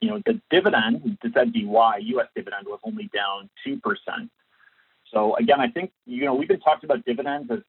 You 0.00 0.10
know, 0.10 0.22
the 0.26 0.40
dividend, 0.50 1.18
the 1.22 1.28
ZDY 1.28 1.98
U.S. 2.00 2.28
dividend 2.36 2.66
was 2.66 2.78
only 2.84 3.10
down 3.12 3.50
two 3.64 3.78
percent. 3.80 4.30
So 5.12 5.36
again, 5.36 5.60
I 5.60 5.68
think 5.68 5.90
you 6.06 6.24
know 6.24 6.34
we've 6.34 6.48
been 6.48 6.60
talking 6.60 6.88
about 6.88 7.04
dividends 7.04 7.50
as 7.50 7.60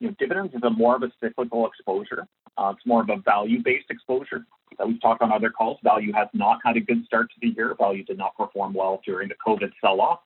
you 0.00 0.08
know 0.08 0.14
dividends 0.18 0.54
is 0.54 0.62
a 0.62 0.70
more 0.70 0.96
of 0.96 1.02
a 1.02 1.12
cyclical 1.22 1.66
exposure. 1.66 2.26
Uh, 2.58 2.72
it's 2.76 2.86
more 2.86 3.00
of 3.00 3.08
a 3.08 3.16
value-based 3.16 3.90
exposure 3.90 4.44
that 4.78 4.86
we've 4.86 5.00
talked 5.00 5.22
on 5.22 5.32
other 5.32 5.50
calls. 5.50 5.78
Value 5.82 6.12
has 6.12 6.28
not 6.34 6.60
had 6.64 6.76
a 6.76 6.80
good 6.80 7.04
start 7.04 7.28
to 7.30 7.36
the 7.40 7.48
year. 7.48 7.74
Value 7.78 8.04
did 8.04 8.18
not 8.18 8.36
perform 8.36 8.74
well 8.74 9.00
during 9.04 9.28
the 9.28 9.34
COVID 9.44 9.72
sell-off, 9.80 10.20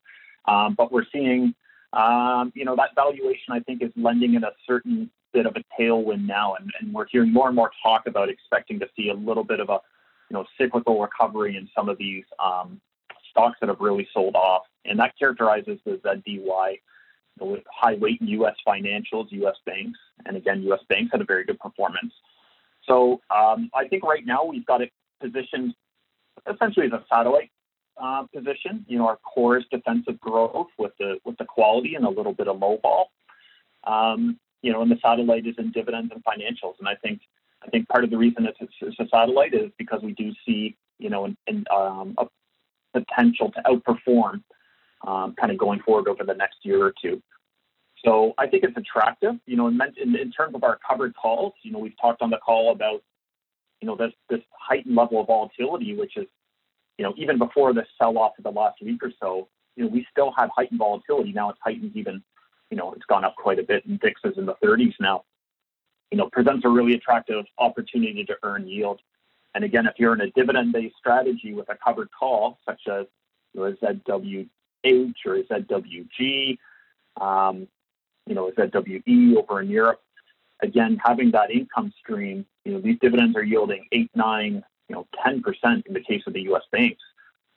um, 0.47 0.75
but 0.75 0.91
we're 0.91 1.07
seeing 1.13 1.55
um, 1.93 2.53
you 2.55 2.65
know 2.65 2.75
that 2.77 2.95
valuation 2.95 3.53
I 3.53 3.61
think 3.61 3.83
is 3.83 3.93
lending 3.97 4.35
in 4.35 4.45
a 4.45 4.51
certain 4.67 5.11
bit 5.33 5.47
of 5.47 5.57
a 5.57 5.81
tailwind 5.81 6.27
now, 6.27 6.55
and, 6.55 6.71
and 6.81 6.93
we're 6.93 7.07
hearing 7.07 7.33
more 7.33 7.47
and 7.49 7.57
more 7.57 7.71
talk 7.83 8.07
about 8.07 8.29
expecting 8.29 8.79
to 8.81 8.87
see 8.97 9.11
a 9.11 9.15
little 9.15 9.45
bit 9.45 9.61
of 9.61 9.69
a 9.69 9.81
you 10.31 10.35
know 10.35 10.45
cyclical 10.59 11.01
recovery 11.01 11.57
in 11.57 11.69
some 11.75 11.89
of 11.89 11.99
these 11.99 12.25
um, 12.43 12.81
stocks 13.31 13.59
that 13.61 13.69
have 13.69 13.81
really 13.81 14.09
sold 14.13 14.35
off, 14.35 14.63
and 14.85 14.99
that 14.99 15.13
characterizes 15.19 15.79
the 15.85 16.01
ZDY 16.05 16.81
with 17.41 17.63
high 17.73 17.95
weight 17.95 18.21
in 18.21 18.29
U.S. 18.29 18.55
financials, 18.67 19.27
U.S. 19.31 19.57
banks, 19.65 19.99
and 20.27 20.37
again, 20.37 20.63
U.S. 20.63 20.81
banks 20.89 21.11
had 21.13 21.21
a 21.21 21.25
very 21.25 21.45
good 21.45 21.59
performance. 21.59 22.13
So 22.87 23.21
um, 23.31 23.71
I 23.75 23.87
think 23.89 24.03
right 24.03 24.25
now 24.25 24.45
we've 24.45 24.67
got 24.67 24.81
it 24.81 24.91
positioned 25.21 25.75
essentially 26.53 26.87
as 26.87 26.93
a 26.93 27.05
satellite 27.13 27.51
uh, 28.01 28.25
position. 28.35 28.85
You 28.89 28.99
know, 28.99 29.07
our 29.07 29.19
core 29.19 29.59
is 29.59 29.65
defensive 29.71 30.19
growth 30.21 30.69
with 30.79 30.93
the 30.99 31.19
with 31.25 31.37
the 31.39 31.45
quality 31.45 31.95
and 31.95 32.05
a 32.05 32.11
little 32.11 32.33
bit 32.33 32.49
of 32.49 32.59
low 32.59 32.79
vol. 32.83 33.11
Um, 33.85 34.39
you 34.63 34.73
know, 34.73 34.83
and 34.83 34.91
the 34.91 34.99
satellite 35.03 35.47
is 35.47 35.55
in 35.59 35.71
dividends 35.73 36.13
and 36.15 36.25
financials. 36.25 36.75
And 36.79 36.89
I 36.89 36.95
think 36.97 37.21
I 37.65 37.69
think 37.71 37.89
part 37.89 38.05
of 38.05 38.11
the 38.11 38.17
reason 38.17 38.47
it's, 38.47 38.59
it's 38.81 39.01
a 39.01 39.09
satellite 39.09 39.53
is 39.53 39.71
because 39.79 40.01
we 40.03 40.13
do 40.13 40.33
see, 40.47 40.77
you 40.99 41.11
know, 41.11 41.25
in, 41.25 41.37
in, 41.47 41.65
um, 41.75 42.15
a 42.19 42.27
potential 42.93 43.51
to 43.51 43.63
outperform 43.63 44.43
um, 45.07 45.35
kind 45.39 45.51
of 45.51 45.59
going 45.59 45.81
forward 45.81 46.09
over 46.09 46.25
the 46.25 46.35
next 46.35 46.59
year 46.63 46.85
or 46.85 46.95
two. 47.03 47.21
So 48.05 48.33
I 48.39 48.47
think 48.47 48.63
it's 48.63 48.77
attractive, 48.77 49.35
you 49.47 49.57
know, 49.57 49.67
in, 49.67 49.79
in, 50.01 50.15
in 50.15 50.31
terms 50.31 50.55
of 50.55 50.63
our 50.63 50.79
covered 50.89 51.15
calls, 51.17 51.53
you 51.63 51.73
know, 51.73 51.81
we've 51.81 51.99
talked 52.01 52.23
on 52.23 52.31
the 52.31 52.39
call 52.39 52.71
about, 52.71 53.03
you 53.81 53.89
know, 53.89 53.97
this, 53.97 54.13
this 54.31 54.41
heightened 54.53 54.95
level 54.95 55.21
of 55.21 55.27
volatility, 55.27 55.97
which 55.97 56.17
is, 56.17 56.27
you 56.97 57.05
know, 57.05 57.13
even 57.17 57.39
before 57.39 57.73
the 57.73 57.85
sell-off 58.01 58.33
of 58.39 58.45
the 58.45 58.51
last 58.51 58.81
week 58.83 59.03
or 59.03 59.13
so, 59.21 59.49
you 59.75 59.85
know, 59.85 59.91
we 59.91 60.07
still 60.11 60.33
had 60.37 60.49
heightened 60.55 60.79
volatility. 60.79 61.33
Now 61.33 61.51
it's 61.51 61.59
heightened 61.63 61.93
even, 61.97 62.23
you 62.71 62.77
know, 62.77 62.93
it's 62.93 63.05
gone 63.07 63.25
up 63.25 63.35
quite 63.37 63.59
a 63.59 63.63
bit, 63.63 63.85
and 63.87 64.01
VIX 64.01 64.21
is 64.25 64.39
in 64.39 64.47
the 64.47 64.55
30s 64.63 64.95
now. 65.01 65.25
You 66.11 66.19
know, 66.19 66.29
presents 66.31 66.65
a 66.65 66.69
really 66.69 66.95
attractive 66.95 67.45
opportunity 67.59 68.25
to 68.25 68.37
earn 68.43 68.67
yield. 68.67 69.01
And 69.55 69.65
again, 69.65 69.87
if 69.87 69.95
you're 69.99 70.15
in 70.15 70.21
a 70.21 70.31
dividend-based 70.31 70.97
strategy 70.99 71.55
with 71.55 71.69
a 71.69 71.77
covered 71.85 72.09
call, 72.19 72.59
such 72.65 72.81
as 72.89 73.07
you 73.55 73.61
know, 73.61 73.73
ZWH 73.83 74.49
or 75.27 75.43
ZWG, 75.43 76.59
um, 77.21 77.67
you 78.27 78.35
know, 78.35 78.51
ZWE 78.51 79.37
over 79.37 79.61
in 79.61 79.69
Europe, 79.69 80.01
again, 80.63 80.99
having 81.05 81.31
that 81.33 81.51
income 81.51 81.93
stream, 81.99 82.45
you 82.65 82.73
know, 82.73 82.81
these 82.81 82.99
dividends 83.01 83.37
are 83.37 83.43
yielding 83.43 83.87
eight, 83.93 84.11
nine, 84.15 84.63
you 84.89 84.95
know, 84.95 85.07
10% 85.27 85.43
in 85.87 85.95
the 85.95 86.01
case 86.01 86.23
of 86.27 86.33
the 86.33 86.43
U.S. 86.43 86.63
banks. 86.73 87.03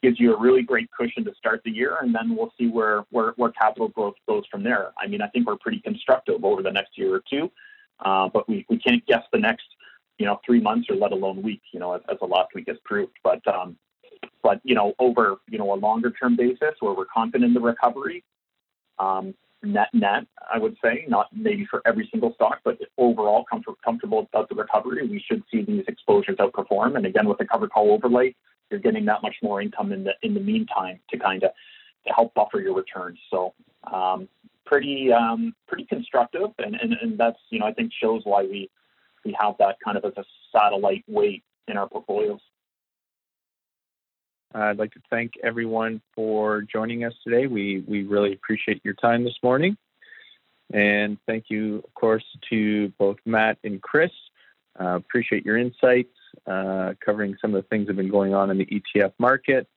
Gives 0.04 0.20
you 0.20 0.34
a 0.36 0.40
really 0.40 0.64
great 0.64 0.90
cushion 0.92 1.24
to 1.26 1.34
start 1.36 1.62
the 1.64 1.72
year, 1.72 1.98
and 2.02 2.14
then 2.14 2.36
we'll 2.36 2.54
see 2.58 2.68
where, 2.68 3.04
where, 3.12 3.34
where 3.38 3.52
capital 3.52 3.90
growth 3.90 4.16
goes 4.28 4.44
from 4.50 4.64
there. 4.64 4.92
I 4.98 5.08
mean, 5.08 5.22
I 5.22 5.28
think 5.28 5.46
we're 5.46 5.58
pretty 5.58 5.80
constructive 5.80 6.44
over 6.44 6.64
the 6.64 6.72
next 6.72 6.98
year 6.98 7.14
or 7.14 7.22
two, 7.30 7.52
uh, 8.04 8.28
but 8.34 8.50
we, 8.50 8.66
we 8.70 8.78
can't 8.80 9.06
guess 9.06 9.24
the 9.32 9.40
next, 9.40 9.66
you 10.18 10.26
know, 10.26 10.40
three 10.46 10.60
months 10.60 10.90
or 10.90 10.96
let 10.96 11.12
alone 11.12 11.44
week, 11.44 11.62
you 11.72 11.80
know, 11.80 11.94
as, 11.94 12.02
as 12.12 12.18
the 12.20 12.26
last 12.26 12.50
week 12.56 12.66
has 12.68 12.78
proved. 12.84 13.14
But, 13.24 13.46
um, 13.48 13.78
but 14.44 14.60
you 14.64 14.76
know, 14.76 14.94
over 15.00 15.38
you 15.50 15.58
know 15.58 15.74
a 15.74 15.76
longer 15.76 16.12
term 16.12 16.36
basis 16.36 16.76
where 16.80 16.94
we're 16.94 17.06
confident 17.06 17.46
in 17.46 17.54
the 17.54 17.60
recovery, 17.60 18.24
um, 19.00 19.34
net 19.64 19.90
net, 19.94 20.26
I 20.52 20.58
would 20.58 20.78
say, 20.84 21.06
not 21.08 21.28
maybe 21.34 21.66
for 21.70 21.82
every 21.86 22.08
single 22.12 22.34
stock, 22.34 22.60
but 22.64 22.78
overall 22.98 23.46
comfort, 23.50 23.76
comfortable 23.84 24.28
about 24.34 24.50
the 24.50 24.56
recovery, 24.56 25.08
we 25.08 25.24
should 25.26 25.44
see 25.52 25.64
these 25.64 25.84
exposures 25.88 26.38
outperform. 26.38 26.96
And 26.96 27.06
again, 27.06 27.28
with 27.28 27.38
the 27.38 27.46
cover 27.46 27.68
call 27.68 27.92
overlay, 27.92 28.36
you're 28.72 28.80
getting 28.80 29.06
that 29.06 29.22
much 29.22 29.36
more 29.44 29.62
income 29.62 29.92
in 29.92 30.04
the 30.04 30.14
in 30.24 30.34
the 30.34 30.40
meantime 30.40 31.00
to 31.10 31.20
kind 31.20 31.44
of 31.44 31.52
to 32.08 32.14
help 32.14 32.34
buffer 32.34 32.60
your 32.60 32.76
returns. 32.76 33.20
So 33.30 33.54
um, 33.92 34.28
pretty 34.66 35.12
um, 35.12 35.54
pretty 35.68 35.86
constructive, 35.86 36.50
and, 36.58 36.76
and 36.76 36.94
and 37.02 37.18
that's 37.18 37.40
you 37.50 37.60
know 37.60 37.66
I 37.66 37.74
think 37.74 37.92
shows 37.94 38.22
why 38.24 38.44
we 38.44 38.70
we 39.26 39.36
have 39.40 39.56
that 39.60 39.78
kind 39.84 39.98
of 39.98 40.06
as 40.06 40.14
a 40.18 40.24
satellite 40.52 41.04
weight 41.08 41.44
in 41.68 41.78
our 41.78 41.88
portfolios. 41.88 42.40
I'd 44.54 44.78
like 44.78 44.92
to 44.94 45.02
thank 45.10 45.34
everyone 45.44 46.02
for 46.14 46.62
joining 46.62 47.06
us 47.06 47.14
today. 47.26 47.48
We, 47.48 47.86
we 47.88 48.04
really 48.04 48.34
appreciate 48.34 48.82
your 48.84 48.96
time 48.96 49.24
this 49.24 49.38
morning. 49.42 49.78
And 50.74 51.18
thank 51.26 51.46
you, 51.50 51.78
of 51.78 51.94
course, 51.94 52.24
to 52.50 52.90
both 52.98 53.18
Matt 53.26 53.58
and 53.64 53.82
Chris. 53.82 54.12
Uh, 54.80 54.96
appreciate 54.96 55.46
your 55.46 55.58
insights, 55.58 56.16
uh, 56.48 56.94
covering 57.04 57.36
some 57.42 57.54
of 57.56 57.64
the 57.64 57.68
things 57.70 57.88
that 57.88 57.92
have 57.92 57.98
been 57.98 58.12
going 58.12 58.34
on 58.34 58.50
in 58.50 58.58
the 58.58 58.66
ETF 58.66 59.14
market, 59.20 59.68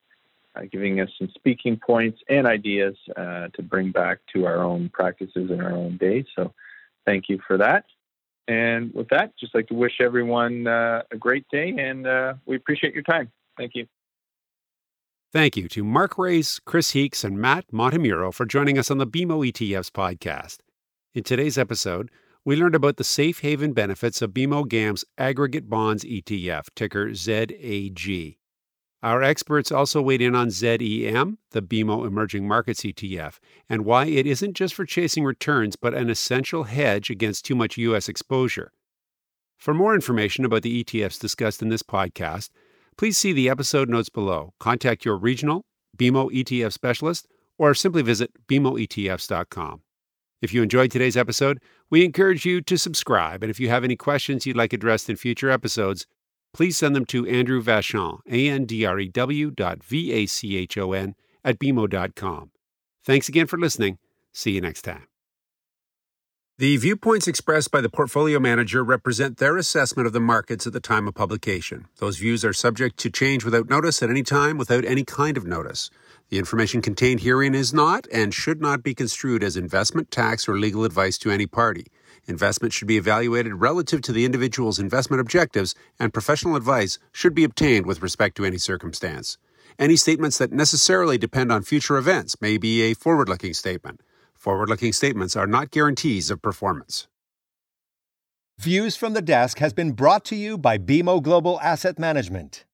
uh, 0.57 0.63
giving 0.71 1.01
us 1.01 1.11
some 1.19 1.29
speaking 1.35 1.79
points 1.85 2.19
and 2.29 2.47
ideas 2.47 2.97
uh, 3.17 3.49
to 3.55 3.63
bring 3.63 3.91
back 3.91 4.19
to 4.35 4.47
our 4.47 4.63
own 4.63 4.89
practices 4.93 5.51
in 5.51 5.61
our 5.61 5.73
own 5.73 5.97
day. 5.97 6.25
So 6.37 6.53
thank 7.07 7.29
you 7.29 7.39
for 7.47 7.57
that. 7.59 7.85
And 8.47 8.93
with 8.93 9.09
that, 9.09 9.33
just 9.39 9.55
like 9.55 9.69
to 9.69 9.75
wish 9.75 10.01
everyone 10.01 10.67
uh, 10.67 11.03
a 11.11 11.17
great 11.17 11.47
day, 11.51 11.75
and 11.79 12.39
we 12.45 12.57
appreciate 12.57 12.93
your 12.93 13.03
time. 13.03 13.33
Thank 13.57 13.73
you. 13.75 13.87
Thank 15.35 15.57
you 15.57 15.67
to 15.71 15.83
Mark 15.83 16.17
Raes, 16.17 16.61
Chris 16.65 16.91
Heakes, 16.91 17.25
and 17.25 17.37
Matt 17.37 17.67
Montemurro 17.73 18.33
for 18.33 18.47
joining 18.47 18.79
us 18.79 18.89
on 18.89 18.99
the 18.99 19.07
BMO 19.07 19.51
ETFs 19.51 19.91
podcast. 19.91 20.59
In 21.13 21.25
today's 21.25 21.59
episode, 21.59 22.09
we 22.45 22.57
learned 22.57 22.75
about 22.75 22.97
the 22.97 23.05
safe 23.05 23.41
haven 23.41 23.73
benefits 23.73 24.23
of 24.23 24.33
BMO 24.33 24.69
GAM's 24.69 25.05
Aggregate 25.19 25.69
Bonds 25.69 26.05
ETF, 26.05 26.67
ticker 26.75 27.15
ZAG. 27.15 28.37
Our 29.03 29.23
experts 29.23 29.71
also 29.71 30.01
weighed 30.01 30.23
in 30.23 30.35
on 30.35 30.51
ZEM, 30.51 31.39
the 31.51 31.63
BMO 31.63 32.07
Emerging 32.07 32.49
Markets 32.49 32.83
ETF, 32.83 33.39
and 33.69 33.85
why 33.85 34.07
it 34.07 34.27
isn't 34.27 34.55
just 34.55 34.75
for 34.75 34.87
chasing 34.87 35.25
returns, 35.25 35.77
but 35.77 35.95
an 35.95 36.09
essential 36.09 36.65
hedge 36.65 37.11
against 37.11 37.45
too 37.45 37.55
much 37.55 37.77
U.S. 37.77 38.09
exposure. 38.09 38.73
For 39.59 39.75
more 39.75 39.95
information 39.95 40.45
about 40.45 40.63
the 40.63 40.83
ETFs 40.83 41.21
discussed 41.21 41.61
in 41.63 41.69
this 41.69 41.83
podcast, 41.83 42.49
Please 42.97 43.19
see 43.19 43.33
the 43.33 43.49
episode 43.49 43.89
notes 43.89 44.09
below. 44.09 44.55
Contact 44.61 45.05
your 45.05 45.17
regional 45.17 45.65
BMO 45.97 46.31
ETF 46.33 46.73
specialist 46.73 47.27
or 47.59 47.75
simply 47.75 48.03
visit 48.03 48.31
bmoetfs.com. 48.47 49.84
If 50.45 50.53
you 50.53 50.63
enjoyed 50.63 50.91
today's 50.91 51.17
episode, 51.17 51.59
we 51.89 52.05
encourage 52.05 52.45
you 52.45 52.61
to 52.61 52.77
subscribe. 52.77 53.43
And 53.43 53.49
if 53.49 53.59
you 53.59 53.71
have 53.71 53.83
any 53.83 53.97
questions 53.97 54.45
you'd 54.45 54.59
like 54.59 54.75
addressed 54.75 55.09
in 55.09 55.17
future 55.17 55.49
episodes, 55.49 56.07
please 56.53 56.77
send 56.77 56.95
them 56.95 57.07
to 57.07 57.27
Andrew 57.27 57.63
Vachon, 57.63 58.19
A-N-D-R-E-W 58.31 59.51
dot 59.53 59.83
V-A-C-H-O-N 59.83 61.15
at 61.43 61.59
bmo.com. 61.59 62.51
Thanks 63.07 63.27
again 63.27 63.47
for 63.47 63.59
listening. 63.59 63.97
See 64.33 64.51
you 64.51 64.61
next 64.61 64.83
time. 64.83 65.07
The 66.59 66.77
viewpoints 66.77 67.27
expressed 67.27 67.71
by 67.71 67.81
the 67.81 67.89
portfolio 67.89 68.39
manager 68.39 68.85
represent 68.85 69.39
their 69.39 69.57
assessment 69.57 70.07
of 70.07 70.13
the 70.13 70.21
markets 70.21 70.67
at 70.67 70.75
the 70.75 70.79
time 70.79 71.09
of 71.09 71.15
publication. 71.15 71.87
Those 71.97 72.19
views 72.19 72.45
are 72.45 72.53
subject 72.53 72.99
to 72.99 73.11
change 73.11 73.45
without 73.45 73.71
notice 73.71 74.03
at 74.03 74.11
any 74.11 74.23
time 74.23 74.59
without 74.59 74.85
any 74.85 75.05
kind 75.05 75.39
of 75.39 75.47
notice. 75.47 75.91
The 76.31 76.39
information 76.39 76.81
contained 76.81 77.21
herein 77.21 77.55
is 77.55 77.75
not 77.75 78.07
and 78.13 78.33
should 78.33 78.61
not 78.61 78.83
be 78.83 78.95
construed 78.95 79.45
as 79.45 79.57
investment, 79.57 80.11
tax, 80.11 80.49
or 80.49 80.59
legal 80.59 80.85
advice 80.85 81.19
to 81.19 81.31
any 81.31 81.47
party. 81.47 81.87
Investment 82.27 82.73
should 82.73 82.89
be 82.89 82.97
evaluated 82.97 83.57
relative 83.57 84.01
to 84.03 84.13
the 84.13 84.25
individual's 84.25 84.79
investment 84.79 85.21
objectives, 85.21 85.75
and 86.01 86.15
professional 86.15 86.57
advice 86.57 86.99
should 87.13 87.35
be 87.35 87.45
obtained 87.45 87.87
with 87.87 88.03
respect 88.03 88.37
to 88.37 88.45
any 88.45 88.59
circumstance. 88.59 89.37
Any 89.79 89.97
statements 89.97 90.39
that 90.39 90.53
necessarily 90.53 91.19
depend 91.19 91.53
on 91.53 91.63
future 91.63 91.97
events 91.97 92.41
may 92.41 92.57
be 92.59 92.83
a 92.83 92.95
forward 92.95 93.29
looking 93.29 93.53
statement. 93.53 94.01
Forward 94.35 94.69
looking 94.69 94.93
statements 94.93 95.37
are 95.37 95.47
not 95.47 95.71
guarantees 95.71 96.31
of 96.31 96.41
performance. 96.41 97.07
Views 98.59 98.97
from 98.97 99.15
the 99.15 99.23
Desk 99.23 99.59
has 99.59 99.73
been 99.73 99.93
brought 99.93 100.25
to 100.27 100.37
you 100.37 100.57
by 100.57 100.79
BMO 100.79 101.21
Global 101.21 101.61
Asset 101.61 101.99
Management. 101.99 102.65